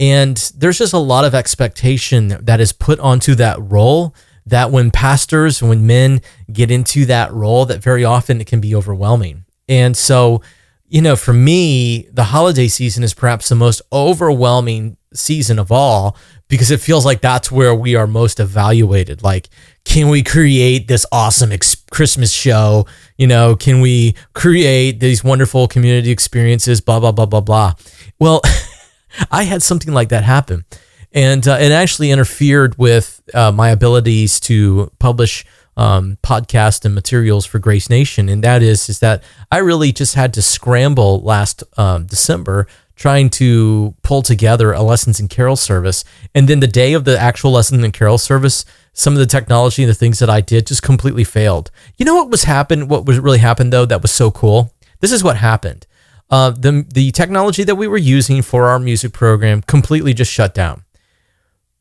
And 0.00 0.36
there's 0.56 0.78
just 0.78 0.92
a 0.92 0.98
lot 0.98 1.24
of 1.24 1.34
expectation 1.34 2.36
that 2.42 2.60
is 2.60 2.72
put 2.72 2.98
onto 3.00 3.34
that 3.36 3.58
role 3.60 4.14
that 4.46 4.70
when 4.70 4.90
pastors, 4.90 5.62
when 5.62 5.86
men 5.86 6.20
get 6.52 6.70
into 6.70 7.06
that 7.06 7.32
role, 7.32 7.64
that 7.66 7.82
very 7.82 8.04
often 8.04 8.40
it 8.40 8.46
can 8.46 8.60
be 8.60 8.74
overwhelming. 8.74 9.44
And 9.68 9.96
so, 9.96 10.42
you 10.86 11.00
know, 11.00 11.16
for 11.16 11.32
me, 11.32 12.08
the 12.12 12.24
holiday 12.24 12.68
season 12.68 13.02
is 13.02 13.14
perhaps 13.14 13.48
the 13.48 13.54
most 13.54 13.80
overwhelming 13.92 14.96
season 15.14 15.58
of 15.58 15.72
all 15.72 16.16
because 16.48 16.70
it 16.70 16.80
feels 16.80 17.06
like 17.06 17.20
that's 17.20 17.50
where 17.50 17.74
we 17.74 17.94
are 17.94 18.06
most 18.06 18.38
evaluated. 18.38 19.22
Like, 19.22 19.48
can 19.84 20.08
we 20.08 20.22
create 20.22 20.88
this 20.88 21.06
awesome 21.10 21.52
ex- 21.52 21.76
Christmas 21.90 22.32
show? 22.32 22.86
You 23.16 23.26
know, 23.26 23.56
can 23.56 23.80
we 23.80 24.14
create 24.34 25.00
these 25.00 25.24
wonderful 25.24 25.68
community 25.68 26.10
experiences? 26.10 26.80
Blah, 26.80 27.00
blah, 27.00 27.12
blah, 27.12 27.26
blah, 27.26 27.40
blah. 27.40 27.72
Well, 28.18 28.42
I 29.30 29.44
had 29.44 29.62
something 29.62 29.92
like 29.92 30.08
that 30.10 30.24
happen. 30.24 30.64
And 31.12 31.46
uh, 31.46 31.58
it 31.60 31.70
actually 31.70 32.10
interfered 32.10 32.76
with 32.76 33.22
uh, 33.32 33.52
my 33.52 33.68
abilities 33.70 34.40
to 34.40 34.90
publish 34.98 35.44
um, 35.76 36.18
podcast 36.22 36.84
and 36.84 36.94
materials 36.94 37.46
for 37.46 37.58
Grace 37.58 37.88
Nation. 37.88 38.28
And 38.28 38.42
that 38.42 38.62
is, 38.62 38.88
is 38.88 38.98
that 39.00 39.22
I 39.50 39.58
really 39.58 39.92
just 39.92 40.14
had 40.14 40.34
to 40.34 40.42
scramble 40.42 41.20
last 41.20 41.62
um, 41.76 42.06
December 42.06 42.66
trying 42.96 43.28
to 43.28 43.94
pull 44.02 44.22
together 44.22 44.72
a 44.72 44.82
lessons 44.82 45.18
and 45.18 45.28
carol 45.28 45.56
service. 45.56 46.04
And 46.34 46.48
then 46.48 46.60
the 46.60 46.68
day 46.68 46.92
of 46.92 47.04
the 47.04 47.18
actual 47.18 47.50
lesson 47.52 47.82
and 47.82 47.92
carol 47.92 48.18
service, 48.18 48.64
some 48.92 49.14
of 49.14 49.18
the 49.18 49.26
technology 49.26 49.82
and 49.82 49.90
the 49.90 49.96
things 49.96 50.20
that 50.20 50.30
I 50.30 50.40
did 50.40 50.66
just 50.68 50.82
completely 50.82 51.24
failed. 51.24 51.72
You 51.96 52.06
know 52.06 52.14
what 52.14 52.30
was 52.30 52.44
happened? 52.44 52.88
What 52.88 53.04
was 53.04 53.18
really 53.18 53.38
happened 53.38 53.72
though? 53.72 53.84
That 53.84 54.02
was 54.02 54.12
so 54.12 54.30
cool. 54.30 54.72
This 55.00 55.10
is 55.10 55.24
what 55.24 55.36
happened 55.36 55.86
uh, 56.34 56.50
the 56.50 56.84
the 56.92 57.12
technology 57.12 57.62
that 57.62 57.76
we 57.76 57.86
were 57.86 57.96
using 58.18 58.42
for 58.42 58.64
our 58.64 58.80
music 58.80 59.12
program 59.12 59.62
completely 59.62 60.12
just 60.12 60.32
shut 60.32 60.52
down. 60.52 60.82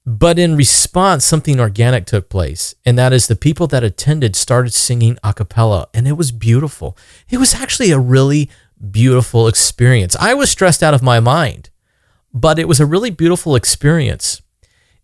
But 0.05 0.37
in 0.37 0.55
response, 0.55 1.25
something 1.25 1.59
organic 1.59 2.05
took 2.05 2.29
place, 2.29 2.75
and 2.85 2.95
that 2.99 3.13
is 3.13 3.25
the 3.25 3.35
people 3.35 3.65
that 3.67 3.83
attended 3.83 4.35
started 4.35 4.73
singing 4.73 5.17
a 5.23 5.33
cappella, 5.33 5.87
and 5.91 6.07
it 6.07 6.17
was 6.21 6.31
beautiful. 6.31 6.95
It 7.31 7.39
was 7.39 7.55
actually 7.55 7.89
a 7.89 7.97
really 7.97 8.47
beautiful 8.91 9.47
experience. 9.47 10.15
I 10.19 10.35
was 10.35 10.51
stressed 10.51 10.83
out 10.83 10.93
of 10.93 11.01
my 11.01 11.19
mind, 11.19 11.71
but 12.31 12.59
it 12.59 12.67
was 12.67 12.79
a 12.79 12.85
really 12.85 13.09
beautiful 13.09 13.55
experience. 13.55 14.43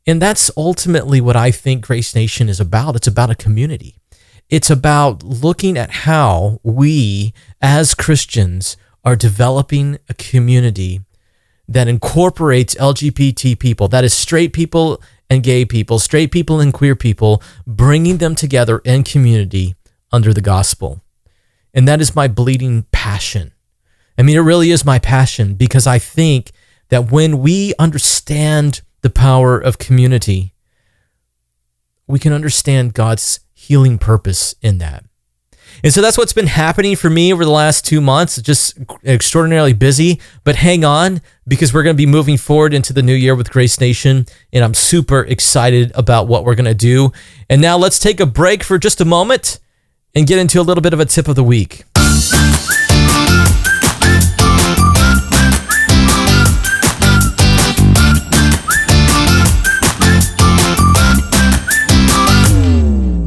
And 0.05 0.21
that's 0.21 0.51
ultimately 0.55 1.21
what 1.21 1.35
I 1.35 1.49
think 1.49 1.85
Grace 1.87 2.13
Nation 2.13 2.49
is 2.49 2.59
about. 2.59 2.95
It's 2.95 3.07
about 3.07 3.31
a 3.31 3.35
community. 3.45 3.95
It's 4.47 4.69
about 4.69 5.23
looking 5.23 5.75
at 5.75 6.05
how 6.05 6.59
we 6.61 7.33
as 7.61 7.95
Christians 7.95 8.77
are 9.09 9.15
developing 9.15 9.97
a 10.07 10.13
community 10.13 11.01
that 11.67 11.87
incorporates 11.87 12.75
LGBT 12.75 13.57
people, 13.57 13.87
that 13.87 14.03
is 14.03 14.13
straight 14.13 14.53
people 14.53 15.01
and 15.31 15.41
gay 15.41 15.65
people, 15.65 15.97
straight 15.97 16.31
people 16.31 16.59
and 16.59 16.71
queer 16.71 16.95
people, 16.95 17.41
bringing 17.65 18.17
them 18.17 18.35
together 18.35 18.77
in 18.85 19.03
community 19.03 19.73
under 20.11 20.31
the 20.31 20.41
gospel. 20.41 21.01
And 21.73 21.87
that 21.87 22.01
is 22.01 22.15
my 22.15 22.27
bleeding 22.27 22.83
passion. 22.91 23.51
I 24.15 24.21
mean, 24.21 24.37
it 24.37 24.41
really 24.41 24.69
is 24.69 24.85
my 24.85 24.99
passion 24.99 25.55
because 25.55 25.87
I 25.87 25.97
think 25.97 26.51
that 26.89 27.11
when 27.11 27.39
we 27.39 27.73
understand 27.79 28.81
the 29.01 29.09
power 29.09 29.57
of 29.57 29.79
community, 29.79 30.53
we 32.05 32.19
can 32.19 32.31
understand 32.31 32.93
God's 32.93 33.39
healing 33.55 33.97
purpose 33.97 34.53
in 34.61 34.77
that. 34.77 35.03
And 35.83 35.93
so 35.93 36.01
that's 36.01 36.17
what's 36.17 36.33
been 36.33 36.47
happening 36.47 36.95
for 36.95 37.09
me 37.09 37.33
over 37.33 37.45
the 37.45 37.51
last 37.51 37.85
two 37.85 38.01
months. 38.01 38.41
Just 38.41 38.77
extraordinarily 39.05 39.73
busy, 39.73 40.19
but 40.43 40.55
hang 40.55 40.83
on 40.83 41.21
because 41.47 41.73
we're 41.73 41.83
going 41.83 41.95
to 41.95 41.97
be 41.97 42.05
moving 42.05 42.37
forward 42.37 42.73
into 42.73 42.93
the 42.93 43.01
new 43.01 43.13
year 43.13 43.35
with 43.35 43.49
Grace 43.49 43.79
Nation. 43.79 44.25
And 44.51 44.63
I'm 44.63 44.73
super 44.73 45.21
excited 45.21 45.91
about 45.95 46.27
what 46.27 46.43
we're 46.43 46.55
going 46.55 46.65
to 46.65 46.73
do. 46.73 47.11
And 47.49 47.61
now 47.61 47.77
let's 47.77 47.99
take 47.99 48.19
a 48.19 48.25
break 48.25 48.63
for 48.63 48.77
just 48.77 49.01
a 49.01 49.05
moment 49.05 49.59
and 50.15 50.27
get 50.27 50.39
into 50.39 50.59
a 50.59 50.63
little 50.63 50.81
bit 50.81 50.93
of 50.93 50.99
a 50.99 51.05
tip 51.05 51.27
of 51.27 51.35
the 51.35 51.43
week. 51.43 51.83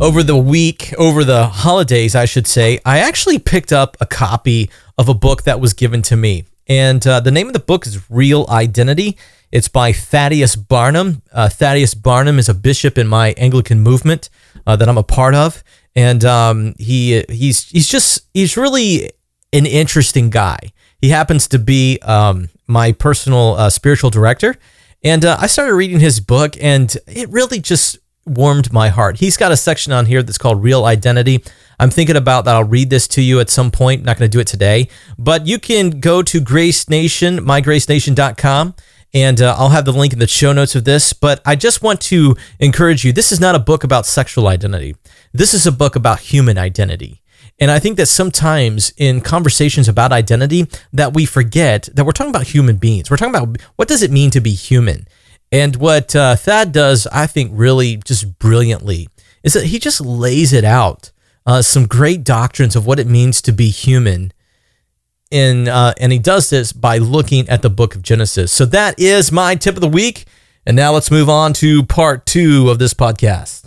Over 0.03 0.25
the 0.25 0.37
week, 0.37 0.93
over 0.99 1.23
the 1.23 1.47
holidays, 1.47 2.17
I 2.17 2.25
should 2.25 2.49
say, 2.49 2.81
I 2.85 2.99
actually 2.99 3.39
picked 3.39 3.73
up 3.73 3.97
a 4.01 4.07
copy 4.07 4.69
of 4.99 5.09
a 5.09 5.15
book 5.15 5.45
that 5.45 5.61
was 5.61 5.75
given 5.75 6.03
to 6.03 6.17
me. 6.17 6.45
And 6.67 7.07
uh, 7.07 7.21
the 7.21 7.31
name 7.31 7.47
of 7.47 7.53
the 7.53 7.61
book 7.61 7.87
is 7.87 8.11
Real 8.11 8.45
Identity. 8.49 9.17
It's 9.53 9.69
by 9.69 9.93
Thaddeus 9.93 10.57
Barnum. 10.57 11.23
Uh, 11.33 11.49
Thaddeus 11.49 11.95
Barnum 11.95 12.41
is 12.41 12.49
a 12.49 12.55
bishop 12.55 12.99
in 12.99 13.07
my 13.07 13.33
Anglican 13.37 13.79
movement 13.79 14.29
uh, 14.67 14.75
that 14.75 14.89
I'm 14.89 14.99
a 14.99 15.05
part 15.05 15.37
of, 15.37 15.63
and 15.95 16.25
um, 16.25 16.75
he 16.79 17.25
he's 17.29 17.69
he's 17.71 17.89
just 17.89 18.27
he's 18.35 18.57
really 18.57 19.13
an 19.53 19.67
interesting 19.67 20.31
guy. 20.31 20.59
He 21.01 21.11
happens 21.11 21.47
to 21.49 21.61
be 21.61 22.01
um, 22.01 22.49
my 22.67 22.91
personal 22.91 23.55
uh, 23.55 23.71
spiritual 23.71 24.11
director, 24.11 24.57
and 25.05 25.25
uh, 25.25 25.37
I 25.39 25.47
started 25.47 25.75
reading 25.75 26.01
his 26.01 26.19
book, 26.19 26.57
and 26.61 26.97
it 27.07 27.29
really 27.29 27.61
just 27.61 27.99
warmed 28.26 28.73
my 28.73 28.88
heart. 28.88 29.19
He's 29.19 29.37
got 29.37 29.52
a 29.52 29.57
section 29.57 29.93
on 29.93 30.07
here 30.07 30.23
that's 30.23 30.38
called 30.38 30.62
Real 30.62 30.85
Identity. 30.85 31.45
I'm 31.79 31.91
thinking 31.91 32.17
about 32.17 32.45
that. 32.45 32.55
I'll 32.55 32.64
read 32.64 32.91
this 32.91 33.09
to 33.09 33.23
you 33.23 33.41
at 33.41 33.50
some 33.50 33.71
point. 33.71 34.00
I'm 34.00 34.07
not 34.07 34.19
going 34.19 34.31
to 34.31 34.35
do 34.35 34.41
it 34.41 34.47
today, 34.47 34.88
but 35.19 35.47
you 35.47 35.59
can 35.59 36.00
go 36.00 36.23
to 36.23 36.41
Grace 36.41 36.88
Nation, 36.88 37.38
mygracenation.com, 37.38 38.75
and 39.14 39.43
uh, 39.43 39.57
I'll 39.59 39.71
have 39.71 39.85
the 39.85 39.93
link 39.93 40.12
in 40.12 40.19
the 40.19 40.26
show 40.26 40.52
notes 40.52 40.75
of 40.75 40.85
this. 40.85 41.12
But 41.12 41.41
I 41.45 41.57
just 41.57 41.83
want 41.83 42.00
to 42.02 42.37
encourage 42.61 43.05
you 43.05 43.12
this 43.12 43.33
is 43.33 43.41
not 43.41 43.55
a 43.55 43.59
book 43.59 43.85
about 43.85 44.07
sexual 44.07 44.47
identity, 44.47 44.95
this 45.33 45.55
is 45.55 45.67
a 45.67 45.73
book 45.73 45.97
about 45.97 46.21
human 46.21 46.59
identity. 46.59 47.23
And 47.59 47.71
I 47.71 47.79
think 47.79 47.97
that 47.99 48.07
sometimes 48.07 48.93
in 48.97 49.21
conversations 49.21 49.88
about 49.88 50.11
identity 50.11 50.67
that 50.93 51.14
we 51.14 51.26
forget 51.26 51.88
that 51.93 52.05
we're 52.05 52.12
talking 52.12 52.31
about 52.31 52.49
human 52.49 52.76
beings. 52.76 53.11
We're 53.11 53.19
talking 53.19 53.35
about 53.35 53.61
what 53.76 53.88
does 53.88 54.02
it 54.02 54.11
mean 54.11 54.31
to 54.31 54.41
be 54.41 54.52
human? 54.52 55.07
And 55.53 55.77
what 55.77 56.17
uh, 56.17 56.35
Thad 56.35 56.73
does, 56.73 57.07
I 57.09 57.27
think, 57.27 57.51
really 57.55 57.99
just 57.99 58.39
brilliantly 58.39 59.09
is 59.43 59.53
that 59.53 59.67
he 59.67 59.79
just 59.79 60.01
lays 60.01 60.53
it 60.53 60.65
out 60.65 61.13
uh, 61.45 61.61
some 61.61 61.87
great 61.87 62.25
doctrines 62.25 62.75
of 62.75 62.87
what 62.87 62.99
it 62.99 63.07
means 63.07 63.43
to 63.43 63.53
be 63.53 63.69
human. 63.69 64.33
In, 65.31 65.69
uh, 65.69 65.93
and 65.99 66.11
he 66.13 66.19
does 66.19 66.51
this 66.51 66.73
by 66.73 66.99
looking 66.99 67.49
at 67.49 67.63
the 67.63 67.71
book 67.71 67.95
of 67.95 68.03
Genesis. 68.03 68.53
So 68.53 68.65
that 68.67 68.99
is 68.99 69.31
my 69.31 69.55
tip 69.55 69.75
of 69.75 69.81
the 69.81 69.89
week. 69.89 70.25
And 70.65 70.77
now 70.77 70.93
let's 70.93 71.11
move 71.11 71.29
on 71.29 71.53
to 71.55 71.85
part 71.85 72.25
two 72.25 72.71
of 72.71 72.79
this 72.79 72.95
podcast. 72.95 73.62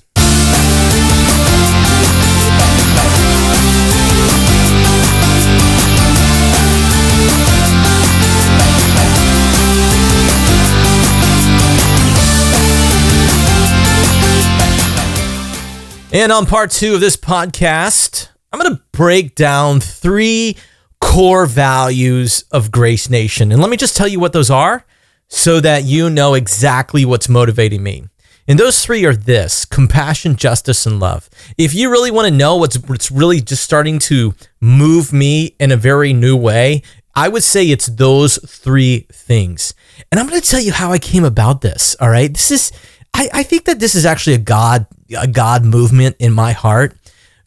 And 16.16 16.32
on 16.32 16.46
part 16.46 16.72
two 16.72 16.94
of 16.94 17.02
this 17.02 17.18
podcast, 17.18 18.30
I'm 18.54 18.62
going 18.62 18.74
to 18.74 18.82
break 18.94 19.36
down 19.36 19.82
three 19.82 20.56
core 21.02 21.46
values 21.46 22.46
of 22.54 22.72
Grace 22.72 23.10
Nation. 23.10 23.52
And 23.52 23.60
let 23.60 23.70
me 23.70 23.76
just 23.76 23.98
tell 23.98 24.08
you 24.08 24.22
what 24.22 24.32
those 24.32 24.50
are 24.50 24.86
so 25.28 25.60
that 25.60 25.84
you 25.84 26.10
know 26.10 26.34
exactly 26.34 27.04
what's 27.04 27.28
motivating 27.28 27.84
me. 27.84 28.06
And 28.48 28.58
those 28.58 28.82
three 28.82 29.04
are 29.04 29.14
this 29.14 29.66
compassion, 29.66 30.38
justice, 30.38 30.86
and 30.86 31.02
love. 31.02 31.30
If 31.58 31.74
you 31.74 31.92
really 31.92 32.12
want 32.12 32.30
to 32.30 32.34
know 32.34 32.56
what's, 32.56 32.78
what's 32.78 33.12
really 33.12 33.42
just 33.42 33.64
starting 33.66 34.00
to 34.00 34.34
move 34.62 35.12
me 35.12 35.58
in 35.60 35.74
a 35.74 35.76
very 35.76 36.14
new 36.14 36.38
way, 36.38 36.82
I 37.14 37.28
would 37.28 37.44
say 37.44 37.70
it's 37.70 37.88
those 37.88 38.38
three 38.38 39.06
things. 39.12 39.74
And 40.14 40.20
I'm 40.20 40.30
going 40.30 40.40
to 40.40 40.50
tell 40.50 40.62
you 40.62 40.72
how 40.72 40.94
I 40.94 40.98
came 40.98 41.26
about 41.26 41.60
this. 41.60 41.94
All 42.00 42.10
right. 42.10 42.32
This 42.32 42.52
is, 42.52 42.72
I, 43.16 43.30
I 43.34 43.44
think 43.44 43.64
that 43.66 43.80
this 43.80 43.96
is 43.96 44.06
actually 44.06 44.34
a 44.34 44.40
God 44.40 44.86
a 45.18 45.28
God 45.28 45.64
movement 45.64 46.18
in 46.20 46.34
my 46.34 46.52
heart 46.52 46.98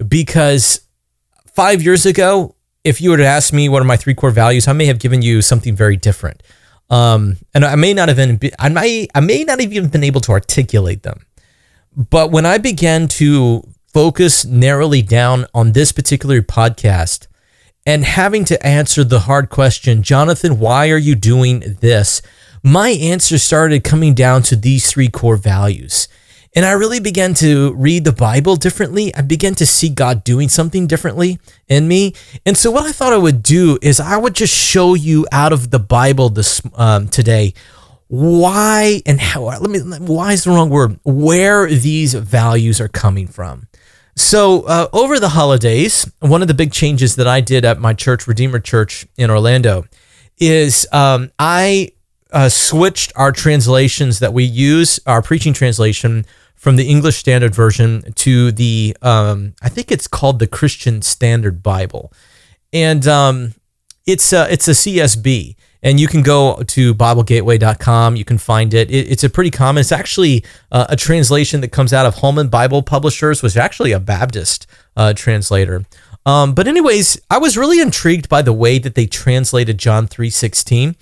because 0.07 0.81
five 1.47 1.83
years 1.83 2.07
ago, 2.07 2.55
if 2.85 3.01
you 3.01 3.11
were 3.11 3.17
to 3.17 3.27
ask 3.27 3.53
me 3.53 3.69
what 3.69 3.83
are 3.83 3.85
my 3.85 3.97
three 3.97 4.15
core 4.15 4.31
values, 4.31 4.67
I 4.67 4.73
may 4.73 4.87
have 4.87 4.99
given 4.99 5.23
you 5.23 5.43
something 5.43 5.77
very 5.77 5.97
different. 5.97 6.43
Um, 6.89 7.37
and 7.53 7.65
I 7.65 7.75
may 7.75 7.93
not 7.93 8.09
have 8.09 8.17
been, 8.17 8.41
I 8.59 8.69
may, 8.71 9.09
I 9.15 9.21
may 9.21 9.45
not 9.45 9.61
have 9.61 9.73
even 9.73 9.91
been 9.91 10.05
able 10.05 10.23
to 10.23 10.33
articulate 10.33 11.03
them. 11.03 11.27
But 11.95 12.31
when 12.31 12.47
I 12.47 12.59
began 12.59 13.09
to 13.09 13.69
focus 13.93 14.45
narrowly 14.45 15.03
down 15.03 15.47
on 15.53 15.73
this 15.73 15.93
particular 15.93 16.41
podcast 16.41 17.27
and 17.85 18.05
having 18.05 18.45
to 18.47 18.67
answer 18.67 19.05
the 19.05 19.21
hard 19.21 19.51
question, 19.51 20.03
Jonathan, 20.03 20.59
why 20.59 20.91
are 20.91 20.99
you 20.99 21.15
doing 21.15 21.77
this? 21.81 22.23
My 22.63 22.91
answer 22.91 23.39
started 23.39 23.85
coming 23.85 24.15
down 24.15 24.43
to 24.45 24.57
these 24.57 24.91
three 24.91 25.09
core 25.09 25.37
values. 25.37 26.09
And 26.55 26.65
I 26.65 26.73
really 26.73 26.99
began 26.99 27.35
to 27.35 27.75
read 27.75 28.05
the 28.05 28.13
Bible 28.13 28.57
differently. 28.57 29.15
I 29.15 29.21
began 29.21 29.55
to 29.57 29.67
see 29.67 29.91
God 29.91 30.25
doing 30.25 30.49
something 30.49 30.87
differently 30.87 31.39
in 31.69 31.87
me. 31.87 32.15
And 32.47 32.57
so, 32.57 32.71
what 32.71 32.85
I 32.85 32.93
thought 32.93 33.13
I 33.13 33.19
would 33.19 33.43
do 33.43 33.79
is 33.83 34.01
I 34.01 34.17
would 34.17 34.35
just 34.35 34.55
show 34.55 34.95
you 34.95 35.27
out 35.31 35.53
of 35.53 35.71
the 35.71 35.79
Bible 35.79 36.31
this 36.31 36.63
um, 36.75 37.09
today 37.09 37.55
why 38.09 39.03
and 39.05 39.21
how. 39.21 39.43
Let 39.43 39.63
me. 39.63 39.81
Why 39.81 40.33
is 40.33 40.45
the 40.45 40.51
wrong 40.51 40.71
word? 40.71 40.99
Where 41.05 41.69
these 41.69 42.15
values 42.15 42.81
are 42.81 42.89
coming 42.89 43.27
from. 43.27 43.69
So, 44.17 44.63
uh, 44.63 44.89
over 44.93 45.21
the 45.21 45.29
holidays, 45.29 46.11
one 46.19 46.43
of 46.43 46.49
the 46.49 46.55
big 46.55 46.73
changes 46.73 47.17
that 47.17 47.29
I 47.29 47.41
did 47.41 47.65
at 47.65 47.79
my 47.79 47.95
church, 47.95 48.27
Redeemer 48.27 48.59
Church 48.59 49.07
in 49.17 49.31
Orlando, 49.31 49.85
is 50.39 50.89
um, 50.91 51.31
I 51.39 51.93
uh, 52.33 52.49
switched 52.49 53.13
our 53.17 53.33
translations 53.33 54.19
that 54.19 54.33
we 54.33 54.45
use, 54.45 55.01
our 55.07 55.23
preaching 55.23 55.53
translation, 55.53 56.27
from 56.55 56.77
the 56.77 56.89
English 56.89 57.17
Standard 57.17 57.55
Version 57.55 58.13
to 58.15 58.51
the, 58.51 58.97
um, 59.01 59.55
I 59.63 59.69
think 59.69 59.93
it's 59.93 60.09
called 60.09 60.41
the 60.41 60.47
Christian 60.49 61.03
Standard 61.03 61.63
Bible, 61.63 62.13
and 62.73 63.07
um, 63.07 63.55
it's 64.07 64.33
a, 64.33 64.53
it's 64.53 64.69
a 64.69 64.73
CSB. 64.73 65.57
And 65.81 66.01
you 66.01 66.09
can 66.09 66.23
go 66.23 66.61
to 66.67 66.93
BibleGateway.com. 66.93 68.17
You 68.17 68.25
can 68.25 68.37
find 68.37 68.75
it. 68.75 68.91
it 68.91 69.13
it's 69.13 69.23
a 69.23 69.31
pretty 69.31 69.53
common. 69.53 69.81
It's 69.81 69.93
actually 69.93 70.45
uh, 70.73 70.87
a 70.89 70.97
translation 70.97 71.61
that 71.61 71.69
comes 71.69 71.93
out 71.93 72.05
of 72.05 72.17
Holman 72.17 72.49
Bible 72.49 72.83
Publishers, 72.83 73.45
which 73.45 73.53
is 73.53 73.57
actually 73.57 73.93
a 73.93 74.01
Baptist 74.01 74.67
uh, 74.97 75.13
translator. 75.13 75.85
Um, 76.27 76.53
but 76.53 76.67
anyways, 76.67 77.21
I 77.31 77.39
was 77.39 77.57
really 77.57 77.81
intrigued 77.81 78.29
by 78.29 78.43
the 78.43 78.53
way 78.53 78.81
that 78.81 78.97
they 78.97 79.07
translated 79.07 79.79
John 79.79 80.09
three 80.09 80.31
sixteen 80.31 80.97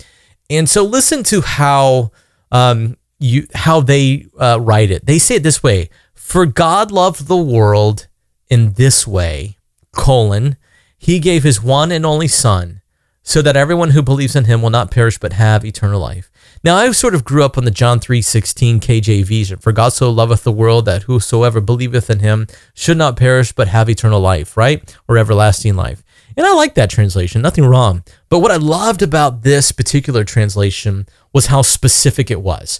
and 0.49 0.69
so 0.69 0.83
listen 0.83 1.23
to 1.23 1.41
how 1.41 2.11
um, 2.51 2.97
you 3.19 3.47
how 3.53 3.81
they 3.81 4.27
uh, 4.39 4.59
write 4.61 4.91
it. 4.91 5.05
They 5.05 5.19
say 5.19 5.35
it 5.35 5.43
this 5.43 5.63
way: 5.63 5.89
"For 6.13 6.45
God 6.45 6.91
loved 6.91 7.27
the 7.27 7.37
world 7.37 8.07
in 8.49 8.73
this 8.73 9.05
way: 9.05 9.57
colon, 9.91 10.57
He 10.97 11.19
gave 11.19 11.43
His 11.43 11.61
one 11.61 11.91
and 11.91 12.05
only 12.05 12.27
Son, 12.27 12.81
so 13.23 13.41
that 13.41 13.57
everyone 13.57 13.91
who 13.91 14.01
believes 14.01 14.35
in 14.35 14.45
Him 14.45 14.61
will 14.61 14.69
not 14.69 14.91
perish 14.91 15.17
but 15.17 15.33
have 15.33 15.65
eternal 15.65 15.99
life." 15.99 16.31
Now, 16.63 16.75
I 16.75 16.91
sort 16.91 17.13
of 17.13 17.23
grew 17.23 17.43
up 17.43 17.57
on 17.57 17.65
the 17.65 17.71
John 17.71 17.99
three 17.99 18.21
sixteen 18.21 18.79
KJV. 18.79 19.27
Version: 19.27 19.59
For 19.59 19.71
God 19.71 19.89
so 19.89 20.09
loveth 20.09 20.43
the 20.43 20.51
world 20.51 20.85
that 20.85 21.03
whosoever 21.03 21.59
believeth 21.59 22.09
in 22.09 22.19
Him 22.19 22.47
should 22.73 22.97
not 22.97 23.17
perish 23.17 23.51
but 23.51 23.67
have 23.67 23.89
eternal 23.89 24.21
life, 24.21 24.55
right, 24.55 24.95
or 25.07 25.17
everlasting 25.17 25.75
life. 25.75 26.03
And 26.37 26.45
I 26.45 26.53
like 26.53 26.75
that 26.75 26.91
translation, 26.91 27.41
nothing 27.41 27.65
wrong. 27.65 28.03
But 28.29 28.39
what 28.39 28.51
I 28.51 28.57
loved 28.57 29.01
about 29.01 29.41
this 29.41 29.71
particular 29.71 30.23
translation 30.23 31.07
was 31.33 31.47
how 31.47 31.63
specific 31.63 32.29
it 32.29 32.41
was. 32.41 32.79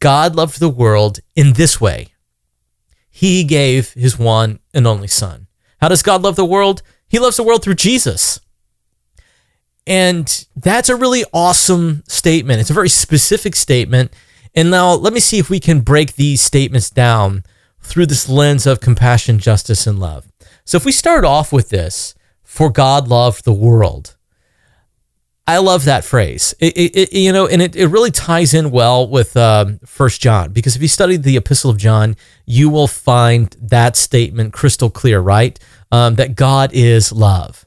God 0.00 0.34
loved 0.34 0.58
the 0.58 0.68
world 0.68 1.20
in 1.36 1.52
this 1.52 1.80
way 1.80 2.08
He 3.08 3.44
gave 3.44 3.92
His 3.92 4.18
one 4.18 4.58
and 4.74 4.86
only 4.86 5.08
Son. 5.08 5.46
How 5.80 5.88
does 5.88 6.02
God 6.02 6.22
love 6.22 6.34
the 6.34 6.44
world? 6.44 6.82
He 7.08 7.20
loves 7.20 7.36
the 7.36 7.44
world 7.44 7.62
through 7.62 7.76
Jesus. 7.76 8.40
And 9.86 10.46
that's 10.54 10.90
a 10.90 10.96
really 10.96 11.24
awesome 11.32 12.02
statement. 12.08 12.60
It's 12.60 12.68
a 12.68 12.74
very 12.74 12.90
specific 12.90 13.56
statement. 13.56 14.12
And 14.54 14.70
now 14.70 14.92
let 14.92 15.12
me 15.12 15.20
see 15.20 15.38
if 15.38 15.48
we 15.48 15.60
can 15.60 15.80
break 15.80 16.16
these 16.16 16.42
statements 16.42 16.90
down 16.90 17.44
through 17.80 18.06
this 18.06 18.28
lens 18.28 18.66
of 18.66 18.80
compassion, 18.80 19.38
justice, 19.38 19.86
and 19.86 19.98
love. 19.98 20.26
So 20.64 20.76
if 20.76 20.84
we 20.84 20.92
start 20.92 21.24
off 21.24 21.52
with 21.52 21.70
this, 21.70 22.14
for 22.48 22.70
God 22.70 23.08
loved 23.08 23.44
the 23.44 23.52
world. 23.52 24.16
I 25.46 25.58
love 25.58 25.84
that 25.84 26.02
phrase. 26.02 26.54
It, 26.58 26.76
it, 26.78 26.96
it, 26.96 27.12
you 27.12 27.30
know, 27.30 27.46
and 27.46 27.60
it, 27.60 27.76
it 27.76 27.88
really 27.88 28.10
ties 28.10 28.54
in 28.54 28.70
well 28.70 29.06
with 29.06 29.36
um, 29.36 29.78
First 29.84 30.22
John 30.22 30.54
because 30.54 30.74
if 30.74 30.80
you 30.80 30.88
study 30.88 31.18
the 31.18 31.36
Epistle 31.36 31.70
of 31.70 31.76
John, 31.76 32.16
you 32.46 32.70
will 32.70 32.88
find 32.88 33.54
that 33.60 33.96
statement 33.96 34.54
crystal 34.54 34.88
clear, 34.88 35.20
right? 35.20 35.58
Um, 35.92 36.14
that 36.14 36.36
God 36.36 36.70
is 36.72 37.12
love, 37.12 37.66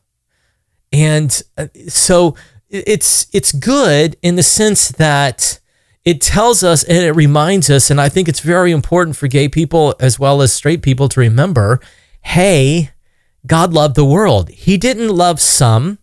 and 0.92 1.42
uh, 1.58 1.68
so 1.88 2.36
it's 2.68 3.28
it's 3.32 3.52
good 3.52 4.18
in 4.24 4.36
the 4.36 4.44
sense 4.44 4.90
that 4.90 5.60
it 6.04 6.22
tells 6.22 6.64
us 6.64 6.84
and 6.84 6.98
it 6.98 7.14
reminds 7.14 7.70
us, 7.70 7.92
and 7.92 8.02
I 8.02 8.10
think 8.10 8.28
it's 8.28 8.40
very 8.40 8.72
important 8.72 9.16
for 9.16 9.28
gay 9.28 9.48
people 9.48 9.96
as 10.00 10.20
well 10.20 10.42
as 10.42 10.52
straight 10.52 10.82
people 10.82 11.08
to 11.10 11.20
remember. 11.20 11.80
Hey, 12.24 12.92
God 13.46 13.74
loved 13.74 13.96
the 13.96 14.06
world. 14.06 14.50
He 14.50 14.78
didn't 14.78 15.10
love 15.10 15.40
some 15.40 15.98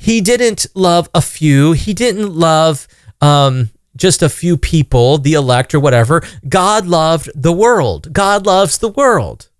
he 0.00 0.22
didn't 0.22 0.66
love 0.74 1.10
a 1.14 1.20
few. 1.20 1.72
He 1.72 1.92
didn't 1.92 2.34
love 2.34 2.88
um, 3.20 3.68
just 3.94 4.22
a 4.22 4.30
few 4.30 4.56
people, 4.56 5.18
the 5.18 5.34
elect 5.34 5.74
or 5.74 5.80
whatever. 5.80 6.22
God 6.48 6.86
loved 6.86 7.30
the 7.34 7.52
world. 7.52 8.10
God 8.14 8.46
loves 8.46 8.78
the 8.78 8.88
world. 8.88 9.50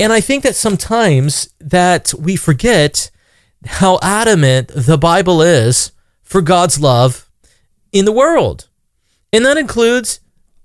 And 0.00 0.12
I 0.12 0.20
think 0.20 0.42
that 0.42 0.56
sometimes 0.56 1.48
that 1.60 2.12
we 2.18 2.34
forget 2.34 3.12
how 3.64 4.00
adamant 4.02 4.72
the 4.74 4.98
Bible 4.98 5.40
is 5.40 5.92
for 6.24 6.42
God's 6.42 6.80
love 6.80 7.30
in 7.92 8.04
the 8.04 8.10
world. 8.10 8.68
And 9.32 9.46
that 9.46 9.56
includes 9.56 10.18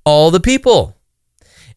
all 0.04 0.32
the 0.32 0.40
people. 0.40 0.98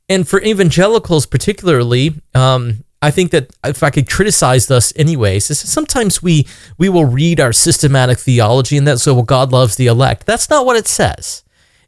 And 0.08 0.26
for 0.26 0.40
evangelicals, 0.40 1.26
particularly, 1.26 2.14
um, 2.34 2.82
I 3.02 3.10
think 3.10 3.30
that 3.30 3.50
if 3.64 3.82
I 3.82 3.90
could 3.90 4.10
criticize 4.10 4.70
us 4.70 4.92
anyways, 4.94 5.50
is 5.50 5.58
sometimes 5.58 6.22
we 6.22 6.46
we 6.76 6.88
will 6.88 7.06
read 7.06 7.40
our 7.40 7.52
systematic 7.52 8.18
theology 8.18 8.76
and 8.76 8.86
that 8.86 8.98
so 8.98 9.14
well 9.14 9.22
God 9.22 9.52
loves 9.52 9.76
the 9.76 9.86
elect. 9.86 10.26
That's 10.26 10.50
not 10.50 10.66
what 10.66 10.76
it 10.76 10.86
says. 10.86 11.42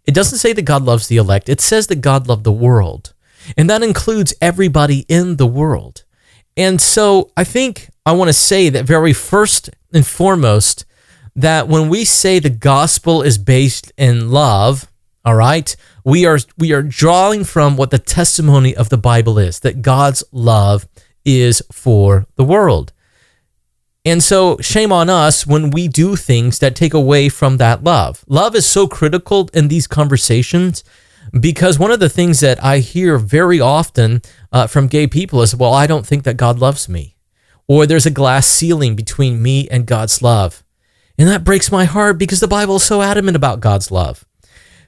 It 0.05 0.15
doesn't 0.15 0.39
say 0.39 0.53
that 0.53 0.63
God 0.63 0.83
loves 0.83 1.07
the 1.07 1.17
elect. 1.17 1.49
It 1.49 1.61
says 1.61 1.87
that 1.89 2.01
God 2.01 2.27
loved 2.29 2.45
the 2.45 2.53
world. 2.53 3.13
And 3.57 3.69
that 3.69 3.83
includes 3.83 4.35
everybody 4.41 5.05
in 5.09 5.37
the 5.37 5.47
world. 5.47 6.05
And 6.57 6.81
so 6.81 7.31
I 7.37 7.45
think 7.45 7.89
I 8.05 8.13
want 8.13 8.29
to 8.29 8.35
say 8.35 8.69
that 8.69 8.85
very 8.85 9.13
first 9.13 9.71
and 9.93 10.07
foremost 10.07 10.85
that 11.35 11.69
when 11.69 11.89
we 11.89 12.05
say 12.05 12.39
the 12.39 12.51
gospel 12.51 13.23
is 13.23 13.39
based 13.39 13.93
in 13.97 14.31
love, 14.31 14.89
all 15.25 15.35
right, 15.35 15.75
we 16.05 16.27
are 16.27 16.39
we 16.59 16.73
are 16.73 16.83
drawing 16.83 17.45
from 17.45 17.77
what 17.77 17.91
the 17.91 17.99
testimony 17.99 18.75
of 18.75 18.89
the 18.89 18.99
Bible 18.99 19.39
is 19.39 19.61
that 19.61 19.83
God's 19.83 20.25
love 20.33 20.89
is 21.25 21.63
for 21.71 22.27
the 22.37 22.45
world. 22.45 22.93
And 24.05 24.21
so, 24.21 24.59
shame 24.59 24.91
on 24.91 25.09
us 25.09 25.47
when 25.47 25.71
we 25.71 25.87
do 25.87 26.17
things 26.17 26.59
that 26.59 26.75
take 26.75 26.93
away 26.93 27.29
from 27.29 27.59
that 27.59 27.85
love. 27.85 28.25
Love 28.27 28.57
is 28.57 28.67
so 28.67 28.89
critical 28.89 29.49
in 29.55 29.69
these 29.69 29.87
conversations 29.87 30.83
because 31.39 31.79
one 31.79 31.93
of 31.93 32.01
the 32.01 32.09
things 32.09 32.41
that 32.41 32.63
I 32.63 32.79
hear 32.79 33.17
very 33.17 33.61
often 33.61 34.23
uh, 34.51 34.67
from 34.67 34.89
gay 34.89 35.07
people 35.07 35.41
is, 35.41 35.55
well, 35.55 35.73
I 35.73 35.87
don't 35.87 36.05
think 36.05 36.25
that 36.25 36.37
God 36.37 36.59
loves 36.59 36.89
me. 36.89 37.17
Or 37.69 37.87
there's 37.87 38.07
a 38.07 38.11
glass 38.11 38.49
ceiling 38.49 38.97
between 38.97 39.41
me 39.41 39.69
and 39.69 39.87
God's 39.87 40.21
love. 40.21 40.65
And 41.17 41.29
that 41.29 41.45
breaks 41.45 41.71
my 41.71 41.85
heart 41.85 42.19
because 42.19 42.41
the 42.41 42.49
Bible 42.49 42.77
is 42.77 42.83
so 42.83 43.03
adamant 43.03 43.37
about 43.37 43.61
God's 43.61 43.93
love. 43.93 44.27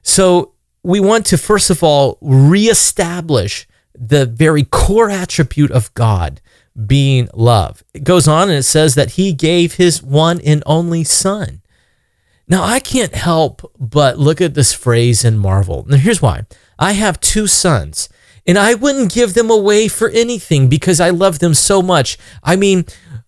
So 0.05 0.53
we 0.85 1.01
want 1.01 1.27
to, 1.27 1.39
first 1.39 1.71
of 1.71 1.83
all, 1.83 2.19
reestablish 2.21 3.67
the 3.95 4.27
very 4.27 4.65
core 4.65 5.11
attribute 5.11 5.73
of 5.73 5.93
God 5.95 6.41
being 6.87 7.29
love. 7.35 7.83
It 7.95 8.05
goes 8.05 8.29
on 8.29 8.49
and 8.51 8.59
it 8.59 8.65
says 8.65 8.95
that 8.95 9.13
he 9.13 9.33
gave 9.33 9.75
his 9.75 10.03
one 10.03 10.41
and 10.41 10.63
only 10.67 11.05
son. 11.05 11.63
Now, 12.47 12.63
I 12.63 12.81
can't 12.81 13.15
help 13.15 13.73
but 13.79 14.19
look 14.19 14.41
at 14.41 14.55
this 14.55 14.73
phrase 14.75 15.25
and 15.25 15.41
marvel. 15.41 15.87
Now, 15.89 15.97
here's 15.97 16.21
why 16.21 16.45
I 16.79 16.93
have 16.93 17.21
two 17.21 17.47
sons, 17.47 18.11
and 18.47 18.59
I 18.59 18.75
wouldn't 18.75 19.13
give 19.13 19.33
them 19.33 19.51
away 19.51 19.89
for 19.89 20.11
anything 20.11 20.69
because 20.69 21.01
I 21.01 21.09
love 21.09 21.39
them 21.39 21.55
so 21.55 21.81
much. 21.81 22.19
I 22.43 22.57
mean, 22.57 22.85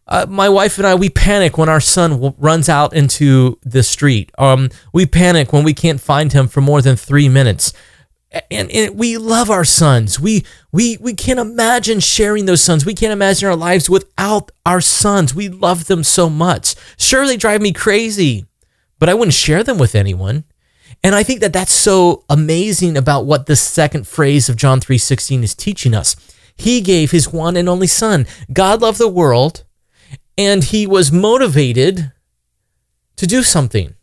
uh, 0.08 0.26
my 0.28 0.48
wife 0.48 0.78
and 0.78 0.86
I, 0.86 0.94
we 0.94 1.10
panic 1.10 1.58
when 1.58 1.68
our 1.68 1.80
son 1.80 2.12
w- 2.12 2.34
runs 2.38 2.68
out 2.68 2.94
into 2.94 3.58
the 3.62 3.82
street. 3.82 4.30
Um, 4.38 4.70
we 4.92 5.06
panic 5.06 5.52
when 5.52 5.64
we 5.64 5.74
can't 5.74 6.00
find 6.00 6.32
him 6.32 6.48
for 6.48 6.60
more 6.60 6.80
than 6.80 6.96
three 6.96 7.28
minutes 7.28 7.72
and, 8.50 8.70
and 8.70 8.98
we 8.98 9.18
love 9.18 9.50
our 9.50 9.64
sons. 9.64 10.18
We 10.20 10.44
we 10.72 10.96
we 11.00 11.14
can't 11.14 11.38
imagine 11.38 12.00
sharing 12.00 12.46
those 12.46 12.62
sons. 12.62 12.84
We 12.84 12.94
can't 12.94 13.12
imagine 13.12 13.48
our 13.48 13.56
lives 13.56 13.88
without 13.88 14.50
our 14.64 14.80
sons. 14.80 15.34
We 15.34 15.48
love 15.48 15.86
them 15.86 16.02
so 16.02 16.28
much. 16.28 16.74
Sure, 16.98 17.26
they 17.26 17.36
drive 17.36 17.62
me 17.62 17.72
crazy, 17.72 18.46
but 18.98 19.08
I 19.08 19.14
wouldn't 19.14 19.34
share 19.34 19.62
them 19.62 19.78
with 19.78 19.94
anyone. 19.94 20.44
And 21.02 21.14
I 21.14 21.22
think 21.22 21.40
that 21.40 21.52
that's 21.52 21.72
so 21.72 22.24
amazing 22.28 22.96
about 22.96 23.26
what 23.26 23.46
the 23.46 23.56
second 23.56 24.06
phrase 24.06 24.48
of 24.48 24.56
John 24.56 24.80
3:16 24.80 25.42
is 25.42 25.54
teaching 25.54 25.94
us. 25.94 26.16
He 26.56 26.80
gave 26.80 27.10
his 27.10 27.32
one 27.32 27.56
and 27.56 27.68
only 27.68 27.86
son. 27.86 28.26
God 28.52 28.80
loved 28.80 28.98
the 28.98 29.08
world 29.08 29.64
and 30.36 30.64
he 30.64 30.86
was 30.86 31.10
motivated 31.12 32.12
to 33.16 33.26
do 33.26 33.42
something. 33.42 33.94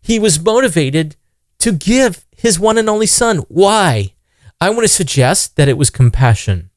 He 0.00 0.18
was 0.18 0.40
motivated 0.40 1.16
to 1.58 1.72
give 1.72 2.24
his 2.36 2.60
one 2.60 2.78
and 2.78 2.88
only 2.88 3.06
son. 3.06 3.38
Why? 3.48 4.14
I 4.60 4.70
want 4.70 4.82
to 4.82 4.88
suggest 4.88 5.56
that 5.56 5.68
it 5.68 5.76
was 5.76 5.90
compassion. 5.90 6.70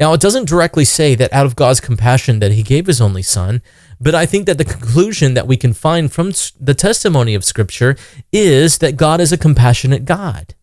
Now, 0.00 0.12
it 0.12 0.20
doesn't 0.20 0.48
directly 0.48 0.84
say 0.84 1.14
that 1.16 1.32
out 1.32 1.44
of 1.44 1.56
God's 1.56 1.80
compassion 1.80 2.38
that 2.38 2.52
he 2.52 2.62
gave 2.62 2.86
his 2.86 3.00
only 3.00 3.22
son, 3.22 3.62
but 4.00 4.14
I 4.14 4.26
think 4.26 4.46
that 4.46 4.56
the 4.56 4.64
conclusion 4.64 5.34
that 5.34 5.48
we 5.48 5.56
can 5.56 5.72
find 5.72 6.10
from 6.10 6.32
the 6.58 6.74
testimony 6.74 7.34
of 7.34 7.44
Scripture 7.44 7.96
is 8.32 8.78
that 8.78 8.96
God 8.96 9.20
is 9.20 9.32
a 9.32 9.38
compassionate 9.38 10.04
God, 10.04 10.54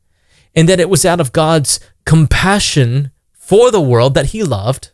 and 0.56 0.69
that 0.69 0.80
it 0.80 0.89
was 0.89 1.06
out 1.06 1.19
of 1.19 1.34
God's 1.34 1.82
compassion 2.06 3.12
for 3.34 3.71
the 3.71 3.82
world 3.82 4.13
that 4.13 4.28
he 4.28 4.41
loved 4.41 4.91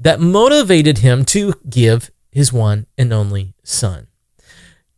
that 0.00 0.18
motivated 0.18 0.98
him 0.98 1.24
to 1.26 1.54
give 1.68 2.10
his 2.32 2.52
one 2.52 2.86
and 2.96 3.12
only 3.12 3.54
son. 3.62 4.06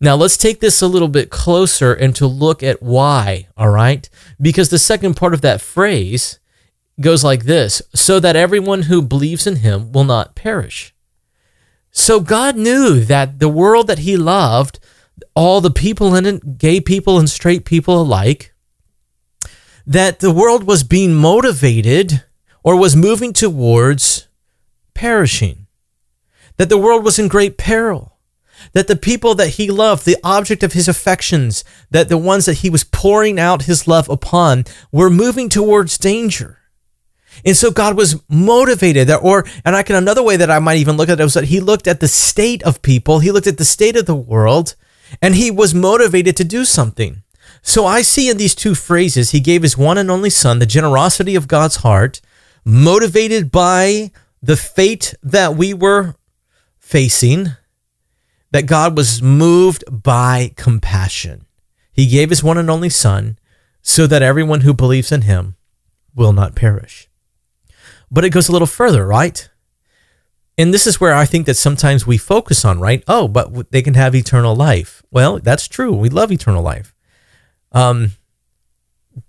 Now, 0.01 0.17
let's 0.17 0.37
take 0.37 0.61
this 0.61 0.81
a 0.81 0.88
little 0.88 1.09
bit 1.09 1.31
closer 1.31 1.93
and 1.93 2.15
to 2.17 2.27
look 2.27 2.62
at 2.62 2.83
why, 2.83 3.49
all 3.57 3.69
right? 3.69 4.09
Because 4.41 4.69
the 4.69 4.79
second 4.79 5.15
part 5.15 5.35
of 5.35 5.43
that 5.43 5.61
phrase 5.61 6.41
goes 7.01 7.23
like 7.23 7.45
this 7.45 7.83
so 7.95 8.19
that 8.21 8.37
everyone 8.37 8.83
who 8.83 9.01
believes 9.01 9.47
in 9.47 9.57
him 9.57 9.93
will 9.93 10.05
not 10.05 10.35
perish. 10.35 10.95
So, 11.93 12.21
God 12.21 12.57
knew 12.57 13.01
that 13.05 13.38
the 13.38 13.49
world 13.49 13.87
that 13.87 14.01
he 14.01 14.17
loved, 14.17 14.81
all 15.35 15.61
the 15.61 15.71
people 15.71 16.15
in 16.15 16.27
it, 16.27 16.59
gay 16.59 16.81
people 16.81 17.19
and 17.19 17.29
straight 17.29 17.65
people 17.65 18.01
alike, 18.01 18.53
that 19.87 20.21
the 20.21 20.33
world 20.33 20.65
was 20.65 20.85
being 20.85 21.15
motivated 21.15 22.25
or 22.65 22.77
was 22.77 22.97
moving 22.97 23.33
towards 23.33 24.27
perishing, 24.94 25.66
that 26.57 26.68
the 26.68 26.78
world 26.78 27.05
was 27.05 27.18
in 27.18 27.28
great 27.28 27.57
peril 27.57 28.12
that 28.72 28.87
the 28.87 28.96
people 28.96 29.35
that 29.35 29.50
he 29.50 29.70
loved, 29.70 30.05
the 30.05 30.16
object 30.22 30.62
of 30.62 30.72
his 30.72 30.88
affections, 30.88 31.64
that 31.90 32.09
the 32.09 32.18
ones 32.18 32.46
that 32.46 32.59
he 32.59 32.70
was 32.70 32.85
pouring 32.85 33.38
out 33.38 33.62
his 33.62 33.88
love 33.88 34.09
upon, 34.09 34.64
were 34.90 35.11
moving 35.11 35.48
towards 35.48 35.98
danger. 35.98 36.59
And 37.44 37.57
so 37.57 37.70
God 37.70 37.96
was 37.96 38.22
motivated, 38.28 39.09
that, 39.09 39.16
or, 39.16 39.46
and 39.64 39.74
I 39.74 39.83
can, 39.83 39.96
another 39.96 40.22
way 40.22 40.37
that 40.37 40.50
I 40.50 40.59
might 40.59 40.78
even 40.78 40.96
look 40.96 41.09
at 41.09 41.18
it 41.18 41.24
was 41.24 41.35
that 41.35 41.44
he 41.44 41.61
looked 41.61 41.87
at 41.87 42.00
the 42.00 42.09
state 42.09 42.62
of 42.62 42.83
people, 42.83 43.18
he 43.18 43.31
looked 43.31 43.46
at 43.46 43.59
the 43.59 43.64
state 43.64 43.96
of 43.96 44.07
the 44.07 44.14
world, 44.14 44.74
and 45.20 45.35
he 45.35 45.50
was 45.50 45.74
motivated 45.74 46.37
to 46.37 46.44
do 46.44 46.64
something. 46.64 47.22
So 47.62 47.87
I 47.87 48.02
see 48.02 48.28
in 48.28 48.37
these 48.37 48.55
two 48.55 48.74
phrases, 48.74 49.31
he 49.31 49.40
gave 49.40 49.62
his 49.62 49.78
one 49.78 49.98
and 49.98 50.11
only 50.11 50.31
son, 50.31 50.59
the 50.59 50.66
generosity 50.66 51.35
of 51.35 51.48
God's 51.48 51.76
heart, 51.76 52.20
motivated 52.64 53.50
by 53.50 54.11
the 54.42 54.57
fate 54.57 55.14
that 55.22 55.55
we 55.55 55.72
were 55.72 56.16
facing, 56.78 57.48
that 58.50 58.66
God 58.66 58.96
was 58.96 59.22
moved 59.22 59.85
by 59.90 60.52
compassion. 60.57 61.46
He 61.92 62.07
gave 62.07 62.31
his 62.31 62.42
one 62.42 62.59
and 62.59 62.70
only 62.70 62.88
Son 62.88 63.38
so 63.83 64.07
that 64.07 64.22
everyone 64.22 64.62
who 64.62 64.74
believes 64.74 65.12
in 65.12 65.22
him 65.22 65.57
will 66.14 66.33
not 66.33 66.55
perish. 66.55 67.09
But 68.11 68.24
it 68.24 68.31
goes 68.31 68.48
a 68.48 68.52
little 68.52 68.66
further, 68.66 69.07
right? 69.07 69.48
And 70.59 70.72
this 70.72 70.87
is 70.87 71.00
where 71.00 71.14
I 71.14 71.24
think 71.24 71.46
that 71.46 71.55
sometimes 71.55 72.07
we 72.07 72.18
focus 72.18 72.64
on, 72.64 72.78
right? 72.78 73.02
Oh, 73.09 73.26
but 73.26 73.70
they 73.70 73.81
can 73.81 73.94
have 73.94 74.14
eternal 74.14 74.55
life. 74.55 75.02
Well, 75.11 75.38
that's 75.38 75.66
true. 75.66 75.92
We 75.92 76.11
love 76.11 76.31
eternal 76.31 76.62
life. 76.62 76.94
Um, 77.72 78.12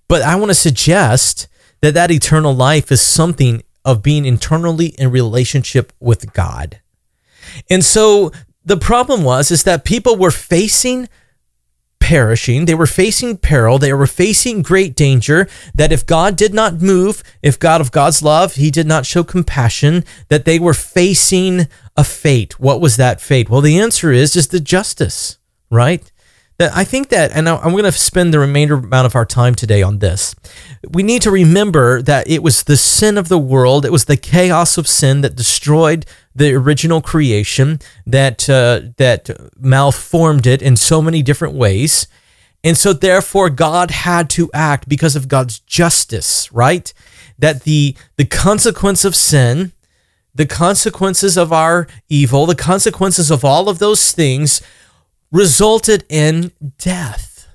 but 0.08 0.22
I 0.22 0.36
want 0.36 0.50
to 0.50 0.56
suggest 0.56 1.48
that 1.82 1.94
that 1.94 2.12
eternal 2.12 2.54
life 2.54 2.92
is 2.92 3.02
something 3.02 3.64
of 3.86 4.04
being 4.04 4.26
internally 4.26 4.88
in 4.98 5.12
relationship 5.12 5.94
with 6.00 6.34
God. 6.34 6.80
And 7.70 7.84
so 7.84 8.32
the 8.64 8.78
problem 8.78 9.24
was 9.24 9.52
is 9.52 9.64
that 9.64 9.86
people 9.86 10.16
were 10.16 10.32
facing 10.32 11.10
perishing 12.00 12.66
they 12.66 12.76
were 12.76 12.86
facing 12.86 13.38
peril 13.38 13.80
they 13.80 13.94
were 13.94 14.06
facing 14.06 14.62
great 14.62 14.94
danger 14.94 15.48
that 15.74 15.94
if 15.94 16.06
god 16.06 16.36
did 16.36 16.54
not 16.54 16.82
move 16.82 17.24
if 17.42 17.58
god 17.58 17.80
of 17.80 17.94
god's 17.94 18.22
love 18.22 18.56
he 18.56 18.70
did 18.70 18.86
not 18.86 19.06
show 19.06 19.24
compassion 19.24 20.04
that 20.28 20.44
they 20.44 20.60
were 20.60 20.74
facing 20.74 21.66
a 21.96 22.04
fate. 22.04 22.60
What 22.60 22.82
was 22.82 22.98
that 22.98 23.22
fate? 23.22 23.50
Well, 23.50 23.62
the 23.62 23.80
answer 23.80 24.12
is 24.12 24.36
is 24.36 24.48
the 24.48 24.60
justice, 24.60 25.38
right? 25.70 26.12
That 26.60 26.72
I 26.76 26.84
think 26.84 27.10
that, 27.10 27.32
and 27.32 27.50
I'm 27.50 27.72
going 27.72 27.84
to 27.84 27.92
spend 27.92 28.34
the 28.34 28.40
remainder 28.40 28.76
amount 28.76 29.08
of 29.08 29.16
our 29.16 29.26
time 29.26 29.56
today 29.56 29.82
on 29.82 30.00
this. 30.00 30.36
We 30.88 31.02
need 31.02 31.24
to 31.24 31.32
remember 31.32 32.02
that 32.04 32.30
it 32.30 32.44
was 32.44 32.64
the 32.64 32.78
sin 32.78 33.18
of 33.18 33.28
the 33.28 33.40
world, 33.40 33.86
it 33.86 33.92
was 33.92 34.06
the 34.06 34.18
chaos 34.18 34.78
of 34.78 34.88
sin 34.88 35.22
that 35.22 35.36
destroyed 35.36 36.06
the 36.36 36.54
original 36.54 37.02
creation, 37.02 37.80
that 38.06 38.48
uh, 38.50 38.82
that 38.98 39.30
malformed 39.60 40.46
it 40.46 40.62
in 40.62 40.76
so 40.76 41.02
many 41.02 41.24
different 41.24 41.56
ways. 41.56 42.08
And 42.64 42.78
so, 42.78 42.94
therefore, 42.94 43.50
God 43.50 43.92
had 43.92 44.30
to 44.32 44.50
act 44.54 44.88
because 44.88 45.16
of 45.16 45.28
God's 45.28 45.60
justice, 45.60 46.52
right? 46.54 46.94
That 47.38 47.64
the, 47.64 47.98
the 48.16 48.26
consequence 48.26 49.04
of 49.04 49.16
sin, 49.16 49.74
the 50.34 50.46
consequences 50.46 51.36
of 51.36 51.52
our 51.52 51.88
evil, 52.08 52.46
the 52.46 52.56
consequences 52.56 53.30
of 53.30 53.44
all 53.44 53.68
of 53.68 53.80
those 53.80 54.14
things 54.14 54.62
resulted 55.34 56.06
in 56.08 56.52
death. 56.78 57.48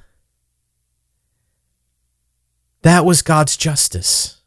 That 2.83 3.07
was 3.07 3.23
God's 3.23 3.57
justice. 3.57 4.43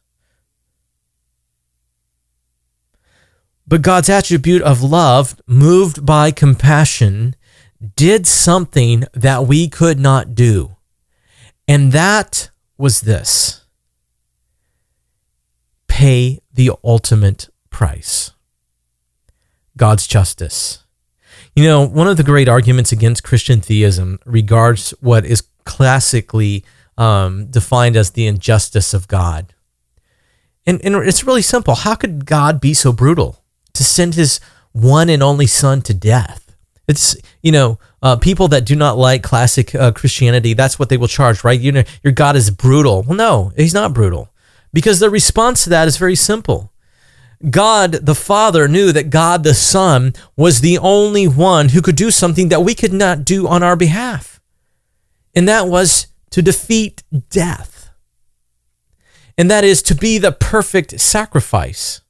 But 3.66 3.80
God's 3.80 4.10
attribute 4.10 4.60
of 4.62 4.82
love, 4.82 5.40
moved 5.46 6.04
by 6.04 6.30
compassion, 6.30 7.34
did 7.96 8.26
something 8.26 9.04
that 9.14 9.46
we 9.46 9.66
could 9.68 9.98
not 9.98 10.34
do. 10.34 10.76
And 11.66 11.90
that 11.92 12.50
was 12.76 13.00
this 13.00 13.64
pay 15.88 16.40
the 16.52 16.72
ultimate 16.84 17.48
price 17.70 18.32
God's 19.76 20.06
justice. 20.06 20.81
You 21.54 21.64
know, 21.64 21.86
one 21.86 22.08
of 22.08 22.16
the 22.16 22.22
great 22.22 22.48
arguments 22.48 22.92
against 22.92 23.24
Christian 23.24 23.60
theism 23.60 24.18
regards 24.24 24.90
what 25.00 25.26
is 25.26 25.42
classically 25.64 26.64
um, 26.96 27.46
defined 27.46 27.96
as 27.96 28.10
the 28.10 28.26
injustice 28.26 28.94
of 28.94 29.06
God. 29.06 29.54
And, 30.64 30.82
and 30.84 30.94
it's 30.96 31.24
really 31.24 31.42
simple. 31.42 31.74
How 31.74 31.94
could 31.94 32.24
God 32.24 32.60
be 32.60 32.72
so 32.72 32.92
brutal 32.92 33.42
to 33.74 33.84
send 33.84 34.14
his 34.14 34.40
one 34.72 35.10
and 35.10 35.22
only 35.22 35.46
son 35.46 35.82
to 35.82 35.94
death? 35.94 36.56
It's 36.88 37.16
you 37.42 37.52
know 37.52 37.78
uh, 38.02 38.16
people 38.16 38.48
that 38.48 38.64
do 38.64 38.74
not 38.74 38.98
like 38.98 39.22
classic 39.22 39.74
uh, 39.74 39.92
Christianity. 39.92 40.54
That's 40.54 40.78
what 40.78 40.88
they 40.88 40.96
will 40.96 41.08
charge, 41.08 41.44
right? 41.44 41.58
You 41.58 41.72
know, 41.72 41.84
your 42.02 42.12
God 42.12 42.34
is 42.34 42.50
brutal. 42.50 43.02
Well, 43.02 43.16
no, 43.16 43.52
he's 43.56 43.74
not 43.74 43.94
brutal, 43.94 44.30
because 44.72 44.98
the 44.98 45.08
response 45.08 45.64
to 45.64 45.70
that 45.70 45.86
is 45.86 45.96
very 45.96 46.16
simple. 46.16 46.71
God 47.50 47.92
the 47.92 48.14
Father 48.14 48.68
knew 48.68 48.92
that 48.92 49.10
God 49.10 49.42
the 49.42 49.54
Son 49.54 50.14
was 50.36 50.60
the 50.60 50.78
only 50.78 51.26
one 51.26 51.70
who 51.70 51.82
could 51.82 51.96
do 51.96 52.10
something 52.10 52.48
that 52.48 52.62
we 52.62 52.74
could 52.74 52.92
not 52.92 53.24
do 53.24 53.48
on 53.48 53.62
our 53.62 53.76
behalf, 53.76 54.40
and 55.34 55.48
that 55.48 55.66
was 55.66 56.06
to 56.30 56.42
defeat 56.42 57.02
death, 57.30 57.90
and 59.36 59.50
that 59.50 59.64
is 59.64 59.82
to 59.82 59.94
be 59.94 60.18
the 60.18 60.32
perfect 60.32 61.00
sacrifice. 61.00 62.00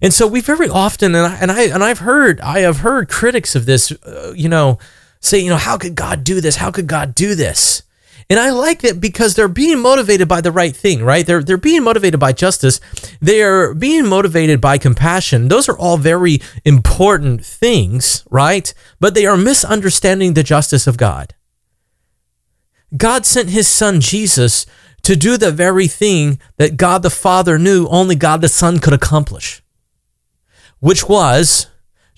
And 0.00 0.14
so 0.14 0.26
we 0.26 0.40
very 0.40 0.68
often, 0.68 1.14
and 1.14 1.26
I, 1.26 1.36
and 1.36 1.50
I 1.50 1.62
and 1.62 1.82
I've 1.82 2.00
heard, 2.00 2.40
I 2.40 2.60
have 2.60 2.78
heard 2.78 3.08
critics 3.08 3.54
of 3.54 3.66
this, 3.66 3.90
uh, 3.90 4.32
you 4.36 4.48
know, 4.48 4.78
say, 5.20 5.38
you 5.38 5.50
know, 5.50 5.56
how 5.56 5.76
could 5.76 5.94
God 5.94 6.24
do 6.24 6.40
this? 6.40 6.56
How 6.56 6.70
could 6.70 6.86
God 6.86 7.14
do 7.14 7.34
this? 7.34 7.82
And 8.30 8.38
I 8.38 8.50
like 8.50 8.82
that 8.82 9.00
because 9.00 9.34
they're 9.34 9.48
being 9.48 9.80
motivated 9.80 10.28
by 10.28 10.42
the 10.42 10.52
right 10.52 10.76
thing, 10.76 11.02
right? 11.02 11.24
They're 11.26 11.42
they're 11.42 11.56
being 11.56 11.82
motivated 11.82 12.20
by 12.20 12.32
justice. 12.32 12.78
They 13.20 13.42
are 13.42 13.72
being 13.72 14.06
motivated 14.06 14.60
by 14.60 14.76
compassion. 14.76 15.48
Those 15.48 15.68
are 15.68 15.78
all 15.78 15.96
very 15.96 16.40
important 16.64 17.44
things, 17.44 18.24
right? 18.30 18.72
But 19.00 19.14
they 19.14 19.24
are 19.24 19.36
misunderstanding 19.36 20.34
the 20.34 20.42
justice 20.42 20.86
of 20.86 20.98
God. 20.98 21.34
God 22.96 23.24
sent 23.24 23.50
his 23.50 23.68
son 23.68 24.00
Jesus 24.00 24.66
to 25.02 25.16
do 25.16 25.38
the 25.38 25.52
very 25.52 25.88
thing 25.88 26.38
that 26.58 26.76
God 26.76 27.02
the 27.02 27.10
Father 27.10 27.58
knew 27.58 27.86
only 27.88 28.14
God 28.14 28.40
the 28.42 28.48
Son 28.48 28.78
could 28.78 28.92
accomplish 28.92 29.62
which 30.80 31.08
was 31.08 31.66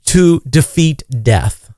to 0.04 0.40
defeat 0.48 1.02
death. 1.22 1.72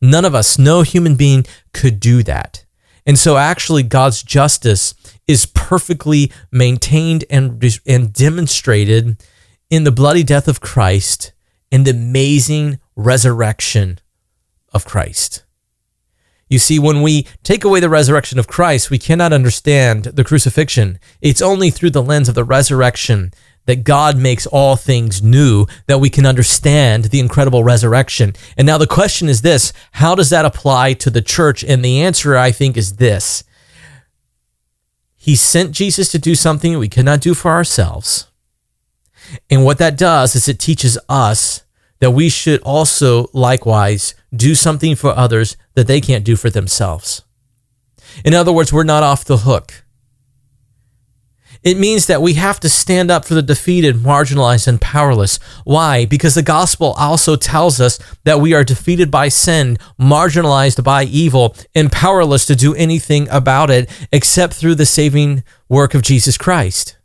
None 0.00 0.24
of 0.24 0.34
us, 0.34 0.58
no 0.58 0.82
human 0.82 1.14
being 1.14 1.46
could 1.72 2.00
do 2.00 2.22
that. 2.22 2.64
And 3.10 3.18
so, 3.18 3.36
actually, 3.38 3.82
God's 3.82 4.22
justice 4.22 4.94
is 5.26 5.44
perfectly 5.44 6.30
maintained 6.52 7.24
and, 7.28 7.60
and 7.84 8.12
demonstrated 8.12 9.20
in 9.68 9.82
the 9.82 9.90
bloody 9.90 10.22
death 10.22 10.46
of 10.46 10.60
Christ 10.60 11.32
and 11.72 11.84
the 11.84 11.90
amazing 11.90 12.78
resurrection 12.94 13.98
of 14.72 14.84
Christ. 14.84 15.42
You 16.48 16.60
see, 16.60 16.78
when 16.78 17.02
we 17.02 17.26
take 17.42 17.64
away 17.64 17.80
the 17.80 17.88
resurrection 17.88 18.38
of 18.38 18.46
Christ, 18.46 18.90
we 18.90 18.98
cannot 18.98 19.32
understand 19.32 20.04
the 20.04 20.22
crucifixion. 20.22 21.00
It's 21.20 21.42
only 21.42 21.70
through 21.70 21.90
the 21.90 22.04
lens 22.04 22.28
of 22.28 22.36
the 22.36 22.44
resurrection 22.44 23.32
that 23.66 23.84
God 23.84 24.16
makes 24.16 24.46
all 24.46 24.76
things 24.76 25.22
new, 25.22 25.66
that 25.86 25.98
we 25.98 26.10
can 26.10 26.26
understand 26.26 27.04
the 27.04 27.20
incredible 27.20 27.62
resurrection. 27.62 28.34
And 28.56 28.66
now 28.66 28.78
the 28.78 28.86
question 28.86 29.28
is 29.28 29.42
this 29.42 29.72
how 29.92 30.14
does 30.14 30.30
that 30.30 30.44
apply 30.44 30.94
to 30.94 31.10
the 31.10 31.22
church? 31.22 31.62
And 31.64 31.84
the 31.84 32.00
answer, 32.00 32.36
I 32.36 32.52
think, 32.52 32.76
is 32.76 32.96
this 32.96 33.44
He 35.16 35.36
sent 35.36 35.72
Jesus 35.72 36.10
to 36.12 36.18
do 36.18 36.34
something 36.34 36.78
we 36.78 36.88
cannot 36.88 37.20
do 37.20 37.34
for 37.34 37.50
ourselves. 37.50 38.26
And 39.48 39.64
what 39.64 39.78
that 39.78 39.96
does 39.96 40.34
is 40.34 40.48
it 40.48 40.58
teaches 40.58 40.98
us 41.08 41.62
that 42.00 42.10
we 42.12 42.28
should 42.28 42.60
also 42.62 43.28
likewise 43.32 44.14
do 44.34 44.54
something 44.54 44.96
for 44.96 45.10
others 45.10 45.56
that 45.74 45.86
they 45.86 46.00
can't 46.00 46.24
do 46.24 46.34
for 46.34 46.50
themselves. 46.50 47.22
In 48.24 48.34
other 48.34 48.52
words, 48.52 48.72
we're 48.72 48.84
not 48.84 49.02
off 49.02 49.24
the 49.24 49.38
hook. 49.38 49.84
It 51.62 51.76
means 51.76 52.06
that 52.06 52.22
we 52.22 52.34
have 52.34 52.58
to 52.60 52.70
stand 52.70 53.10
up 53.10 53.26
for 53.26 53.34
the 53.34 53.42
defeated, 53.42 53.96
marginalized, 53.96 54.66
and 54.66 54.80
powerless. 54.80 55.38
Why? 55.64 56.06
Because 56.06 56.34
the 56.34 56.42
gospel 56.42 56.94
also 56.98 57.36
tells 57.36 57.80
us 57.80 57.98
that 58.24 58.40
we 58.40 58.54
are 58.54 58.64
defeated 58.64 59.10
by 59.10 59.28
sin, 59.28 59.76
marginalized 60.00 60.82
by 60.82 61.04
evil, 61.04 61.54
and 61.74 61.92
powerless 61.92 62.46
to 62.46 62.56
do 62.56 62.74
anything 62.74 63.28
about 63.28 63.70
it 63.70 63.90
except 64.10 64.54
through 64.54 64.76
the 64.76 64.86
saving 64.86 65.44
work 65.68 65.92
of 65.92 66.00
Jesus 66.00 66.38
Christ. 66.38 66.96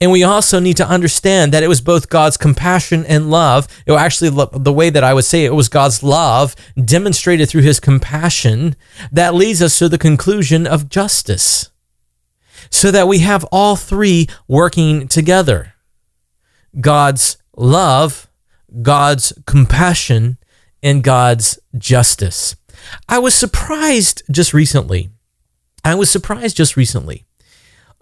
And 0.00 0.12
we 0.12 0.22
also 0.22 0.60
need 0.60 0.76
to 0.76 0.88
understand 0.88 1.52
that 1.52 1.62
it 1.62 1.68
was 1.68 1.80
both 1.80 2.08
God's 2.08 2.36
compassion 2.36 3.04
and 3.06 3.30
love. 3.30 3.66
It 3.86 3.92
actually 3.92 4.30
the 4.30 4.72
way 4.72 4.90
that 4.90 5.02
I 5.02 5.14
would 5.14 5.24
say 5.24 5.44
it, 5.44 5.48
it 5.48 5.54
was 5.54 5.68
God's 5.68 6.02
love 6.02 6.54
demonstrated 6.82 7.48
through 7.48 7.62
his 7.62 7.80
compassion 7.80 8.76
that 9.10 9.34
leads 9.34 9.62
us 9.62 9.78
to 9.78 9.88
the 9.88 9.98
conclusion 9.98 10.66
of 10.66 10.88
justice 10.88 11.70
so 12.70 12.90
that 12.90 13.08
we 13.08 13.20
have 13.20 13.44
all 13.52 13.76
three 13.76 14.28
working 14.48 15.08
together 15.08 15.74
God's 16.80 17.38
love, 17.56 18.28
God's 18.82 19.32
compassion, 19.46 20.38
and 20.82 21.02
God's 21.02 21.58
justice. 21.78 22.54
I 23.08 23.18
was 23.18 23.34
surprised 23.34 24.22
just 24.30 24.52
recently. 24.52 25.10
I 25.84 25.94
was 25.94 26.10
surprised 26.10 26.56
just 26.56 26.76
recently 26.76 27.24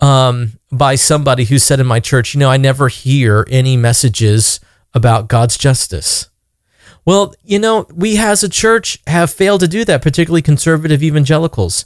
um, 0.01 0.59
by 0.73 0.95
somebody 0.95 1.45
who 1.45 1.59
said 1.59 1.81
in 1.81 1.87
my 1.87 2.01
church, 2.01 2.35
you 2.35 2.41
know, 2.41 2.51
I 2.51 2.57
never 2.57 2.89
hear 2.89 3.47
any 3.51 3.77
messages 3.77 4.61
about 4.93 5.29
God's 5.29 5.57
justice. 5.57 6.29
Well, 7.05 7.35
you 7.43 7.59
know, 7.59 7.87
we 7.95 8.19
as 8.19 8.43
a 8.43 8.49
church 8.49 8.99
have 9.07 9.31
failed 9.31 9.61
to 9.61 9.69
do 9.69 9.85
that, 9.85 10.03
particularly 10.03 10.43
conservative 10.43 11.03
evangelicals. 11.03 11.85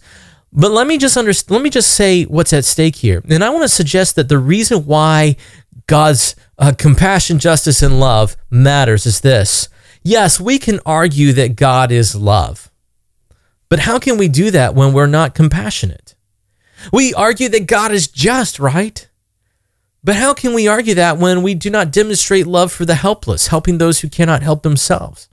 But 0.52 0.70
let 0.70 0.87
me 0.87 0.98
just 0.98 1.16
understand, 1.16 1.50
let 1.56 1.62
me 1.62 1.70
just 1.70 1.92
say 1.92 2.24
what's 2.24 2.52
at 2.52 2.64
stake 2.64 2.96
here. 2.96 3.22
And 3.28 3.44
I 3.44 3.50
want 3.50 3.64
to 3.64 3.68
suggest 3.68 4.16
that 4.16 4.28
the 4.28 4.38
reason 4.38 4.87
why 4.87 5.37
God's 5.87 6.34
uh, 6.58 6.72
compassion, 6.76 7.38
justice, 7.38 7.82
and 7.82 8.00
love 8.00 8.37
matters 8.50 9.06
is 9.06 9.20
this. 9.20 9.68
Yes, 10.02 10.40
we 10.40 10.58
can 10.58 10.80
argue 10.87 11.32
that 11.34 11.56
God 11.56 11.92
is 11.92 12.14
love. 12.14 12.70
But 13.68 13.80
how 13.80 13.98
can 13.98 14.16
we 14.16 14.28
do 14.28 14.50
that 14.50 14.74
when 14.74 14.92
we're 14.92 15.06
not 15.06 15.34
compassionate? 15.34 16.14
We 16.92 17.12
argue 17.12 17.48
that 17.50 17.66
God 17.66 17.92
is 17.92 18.08
just, 18.08 18.58
right? 18.58 19.08
But 20.02 20.16
how 20.16 20.32
can 20.32 20.54
we 20.54 20.68
argue 20.68 20.94
that 20.94 21.18
when 21.18 21.42
we 21.42 21.54
do 21.54 21.68
not 21.68 21.92
demonstrate 21.92 22.46
love 22.46 22.72
for 22.72 22.84
the 22.84 22.94
helpless, 22.94 23.48
helping 23.48 23.78
those 23.78 24.00
who 24.00 24.08
cannot 24.08 24.42
help 24.42 24.62
themselves? 24.62 25.28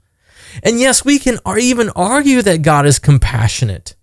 And 0.62 0.80
yes, 0.80 1.04
we 1.04 1.18
can 1.18 1.38
even 1.58 1.90
argue 1.90 2.42
that 2.42 2.62
God 2.62 2.84
is 2.84 2.98
compassionate. 2.98 3.94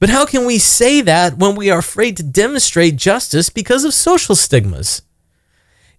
But 0.00 0.10
how 0.10 0.26
can 0.26 0.44
we 0.44 0.58
say 0.58 1.00
that 1.00 1.38
when 1.38 1.56
we 1.56 1.70
are 1.70 1.78
afraid 1.78 2.16
to 2.16 2.22
demonstrate 2.22 2.96
justice 2.96 3.48
because 3.48 3.84
of 3.84 3.94
social 3.94 4.34
stigmas? 4.34 5.02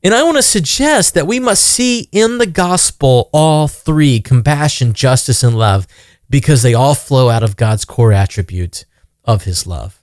And 0.03 0.13
I 0.13 0.21
want 0.21 0.37
to 0.37 0.43
suggest 0.43 1.15
that 1.15 1.25
we 1.25 1.39
must 1.39 1.63
see 1.65 2.09
in 2.11 2.37
the 2.37 2.45
gospel 2.45 3.29
all 3.33 3.67
three 3.67 4.19
compassion, 4.21 4.93
justice, 4.93 5.41
and 5.41 5.57
love 5.57 5.87
because 6.29 6.61
they 6.61 6.73
all 6.73 6.93
flow 6.93 7.29
out 7.29 7.41
of 7.41 7.55
God's 7.55 7.85
core 7.85 8.13
attribute 8.13 8.85
of 9.23 9.45
his 9.45 9.65
love. 9.65 9.99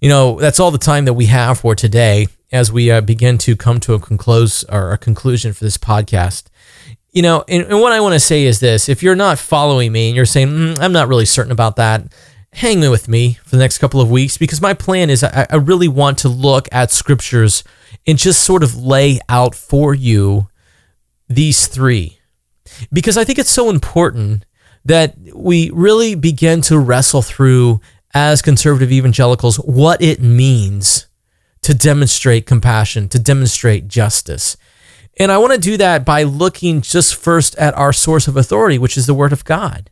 You 0.00 0.08
know, 0.08 0.38
that's 0.38 0.60
all 0.60 0.70
the 0.70 0.78
time 0.78 1.06
that 1.06 1.14
we 1.14 1.26
have 1.26 1.58
for 1.60 1.74
today. 1.74 2.28
as 2.52 2.72
we 2.72 2.90
uh, 2.90 3.00
begin 3.00 3.38
to 3.38 3.54
come 3.54 3.78
to 3.80 3.94
a 3.94 4.00
conclose 4.00 4.64
or 4.64 4.92
a 4.92 4.98
conclusion 4.98 5.52
for 5.52 5.64
this 5.64 5.78
podcast. 5.78 6.44
You 7.12 7.22
know, 7.22 7.44
and, 7.48 7.64
and 7.64 7.80
what 7.80 7.92
I 7.92 8.00
want 8.00 8.14
to 8.14 8.20
say 8.20 8.44
is 8.44 8.60
this: 8.60 8.88
if 8.88 9.02
you're 9.02 9.16
not 9.16 9.38
following 9.38 9.92
me 9.92 10.08
and 10.08 10.16
you're 10.16 10.24
saying 10.24 10.48
mm, 10.48 10.80
I'm 10.80 10.92
not 10.92 11.08
really 11.08 11.24
certain 11.26 11.52
about 11.52 11.76
that, 11.76 12.12
hang 12.52 12.80
with 12.90 13.08
me 13.08 13.34
for 13.44 13.50
the 13.50 13.62
next 13.62 13.78
couple 13.78 14.00
of 14.00 14.10
weeks 14.10 14.36
because 14.36 14.60
my 14.60 14.74
plan 14.74 15.08
is 15.10 15.22
I, 15.22 15.46
I 15.50 15.56
really 15.56 15.88
want 15.88 16.18
to 16.18 16.28
look 16.28 16.68
at 16.72 16.90
scriptures 16.90 17.62
and 18.06 18.18
just 18.18 18.42
sort 18.42 18.62
of 18.62 18.76
lay 18.76 19.20
out 19.28 19.54
for 19.54 19.94
you 19.94 20.48
these 21.28 21.68
three 21.68 22.18
because 22.92 23.16
I 23.16 23.24
think 23.24 23.38
it's 23.38 23.50
so 23.50 23.70
important 23.70 24.44
that 24.84 25.14
we 25.34 25.70
really 25.70 26.14
begin 26.14 26.60
to 26.62 26.78
wrestle 26.78 27.22
through 27.22 27.80
as 28.14 28.42
conservative 28.42 28.90
evangelicals 28.90 29.56
what 29.56 30.02
it 30.02 30.20
means 30.20 31.06
to 31.62 31.74
demonstrate 31.74 32.46
compassion, 32.46 33.08
to 33.10 33.18
demonstrate 33.18 33.86
justice. 33.86 34.56
And 35.18 35.30
I 35.30 35.38
want 35.38 35.52
to 35.52 35.58
do 35.58 35.76
that 35.76 36.04
by 36.04 36.22
looking 36.22 36.80
just 36.80 37.14
first 37.14 37.54
at 37.56 37.74
our 37.74 37.92
source 37.92 38.26
of 38.26 38.36
authority, 38.36 38.78
which 38.78 38.96
is 38.96 39.06
the 39.06 39.14
Word 39.14 39.32
of 39.32 39.44
God. 39.44 39.90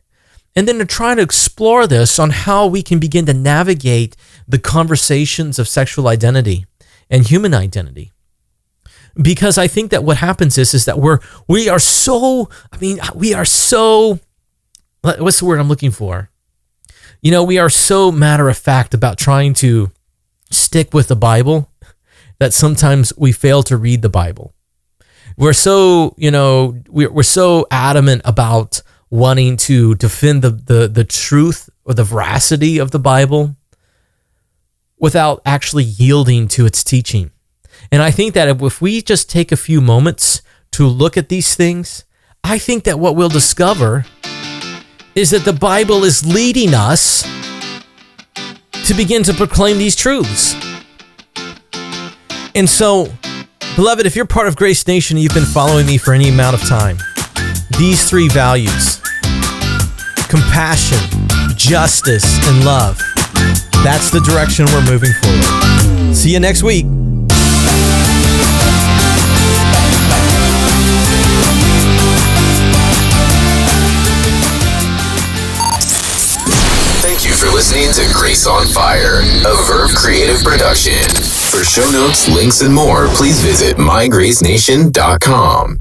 And 0.59 0.67
then 0.67 0.79
to 0.79 0.85
try 0.85 1.15
to 1.15 1.21
explore 1.21 1.87
this 1.87 2.19
on 2.19 2.31
how 2.31 2.67
we 2.67 2.83
can 2.83 2.99
begin 2.99 3.25
to 3.27 3.33
navigate 3.33 4.17
the 4.45 4.59
conversations 4.59 5.57
of 5.57 5.69
sexual 5.69 6.09
identity 6.09 6.65
and 7.09 7.25
human 7.25 7.53
identity. 7.53 8.11
Because 9.15 9.57
I 9.57 9.67
think 9.67 9.89
that 9.91 10.03
what 10.03 10.17
happens 10.17 10.57
is, 10.57 10.73
is 10.73 10.83
that 10.83 10.99
we're 10.99 11.19
we 11.47 11.69
are 11.69 11.79
so, 11.79 12.49
I 12.73 12.77
mean, 12.77 12.99
we 13.15 13.33
are 13.33 13.45
so 13.45 14.19
what's 15.01 15.39
the 15.39 15.45
word 15.45 15.61
I'm 15.61 15.69
looking 15.69 15.91
for? 15.91 16.29
You 17.21 17.31
know, 17.31 17.45
we 17.45 17.57
are 17.57 17.69
so 17.69 18.11
matter 18.11 18.49
of 18.49 18.57
fact 18.57 18.93
about 18.93 19.17
trying 19.17 19.53
to 19.63 19.91
stick 20.51 20.93
with 20.93 21.07
the 21.07 21.15
Bible 21.15 21.71
that 22.39 22.53
sometimes 22.53 23.13
we 23.15 23.31
fail 23.31 23.63
to 23.63 23.77
read 23.77 24.01
the 24.01 24.09
Bible. 24.09 24.53
We're 25.37 25.53
so, 25.53 26.15
you 26.17 26.31
know, 26.31 26.81
we're, 26.89 27.09
we're 27.09 27.23
so 27.23 27.65
adamant 27.71 28.23
about 28.25 28.81
wanting 29.09 29.57
to 29.57 29.95
defend 29.95 30.41
the, 30.41 30.51
the, 30.51 30.87
the 30.87 31.03
truth 31.03 31.69
or 31.85 31.93
the 31.93 32.03
veracity 32.03 32.77
of 32.77 32.91
the 32.91 32.99
Bible 32.99 33.55
without 34.99 35.41
actually 35.45 35.83
yielding 35.83 36.47
to 36.47 36.65
its 36.65 36.83
teaching. 36.83 37.31
And 37.91 38.01
I 38.01 38.11
think 38.11 38.33
that 38.33 38.61
if 38.61 38.81
we 38.81 39.01
just 39.01 39.29
take 39.29 39.51
a 39.51 39.57
few 39.57 39.81
moments 39.81 40.41
to 40.71 40.85
look 40.85 41.17
at 41.17 41.29
these 41.29 41.55
things, 41.55 42.03
I 42.43 42.59
think 42.59 42.83
that 42.83 42.99
what 42.99 43.15
we'll 43.15 43.29
discover 43.29 44.05
is 45.15 45.31
that 45.31 45.43
the 45.43 45.53
Bible 45.53 46.03
is 46.03 46.25
leading 46.25 46.73
us 46.73 47.23
to 48.85 48.93
begin 48.93 49.23
to 49.23 49.33
proclaim 49.33 49.77
these 49.77 49.95
truths. 49.95 50.55
And 52.55 52.69
so, 52.69 53.07
beloved, 53.75 54.05
if 54.05 54.15
you're 54.15 54.25
part 54.25 54.47
of 54.47 54.55
Grace 54.55 54.85
Nation 54.87 55.17
and 55.17 55.23
you've 55.23 55.33
been 55.33 55.43
following 55.45 55.85
me 55.85 55.97
for 55.97 56.13
any 56.13 56.29
amount 56.29 56.61
of 56.61 56.67
time, 56.67 56.97
these 57.77 58.09
three 58.09 58.27
values 58.27 58.98
compassion, 60.29 60.99
justice, 61.57 62.39
and 62.47 62.63
love 62.63 63.01
that's 63.83 64.11
the 64.11 64.19
direction 64.19 64.65
we're 64.65 64.85
moving 64.85 65.11
forward. 65.21 66.15
See 66.15 66.31
you 66.33 66.39
next 66.39 66.63
week. 66.63 66.85
Thank 77.01 77.25
you 77.25 77.33
for 77.33 77.47
listening 77.53 77.91
to 77.93 78.05
Grace 78.13 78.45
on 78.47 78.67
Fire, 78.67 79.21
a 79.21 79.55
Verve 79.65 79.95
creative 79.95 80.43
production. 80.43 80.93
For 81.51 81.63
show 81.63 81.89
notes, 81.91 82.27
links, 82.27 82.61
and 82.61 82.73
more, 82.73 83.07
please 83.15 83.39
visit 83.41 83.77
mygracenation.com. 83.77 85.79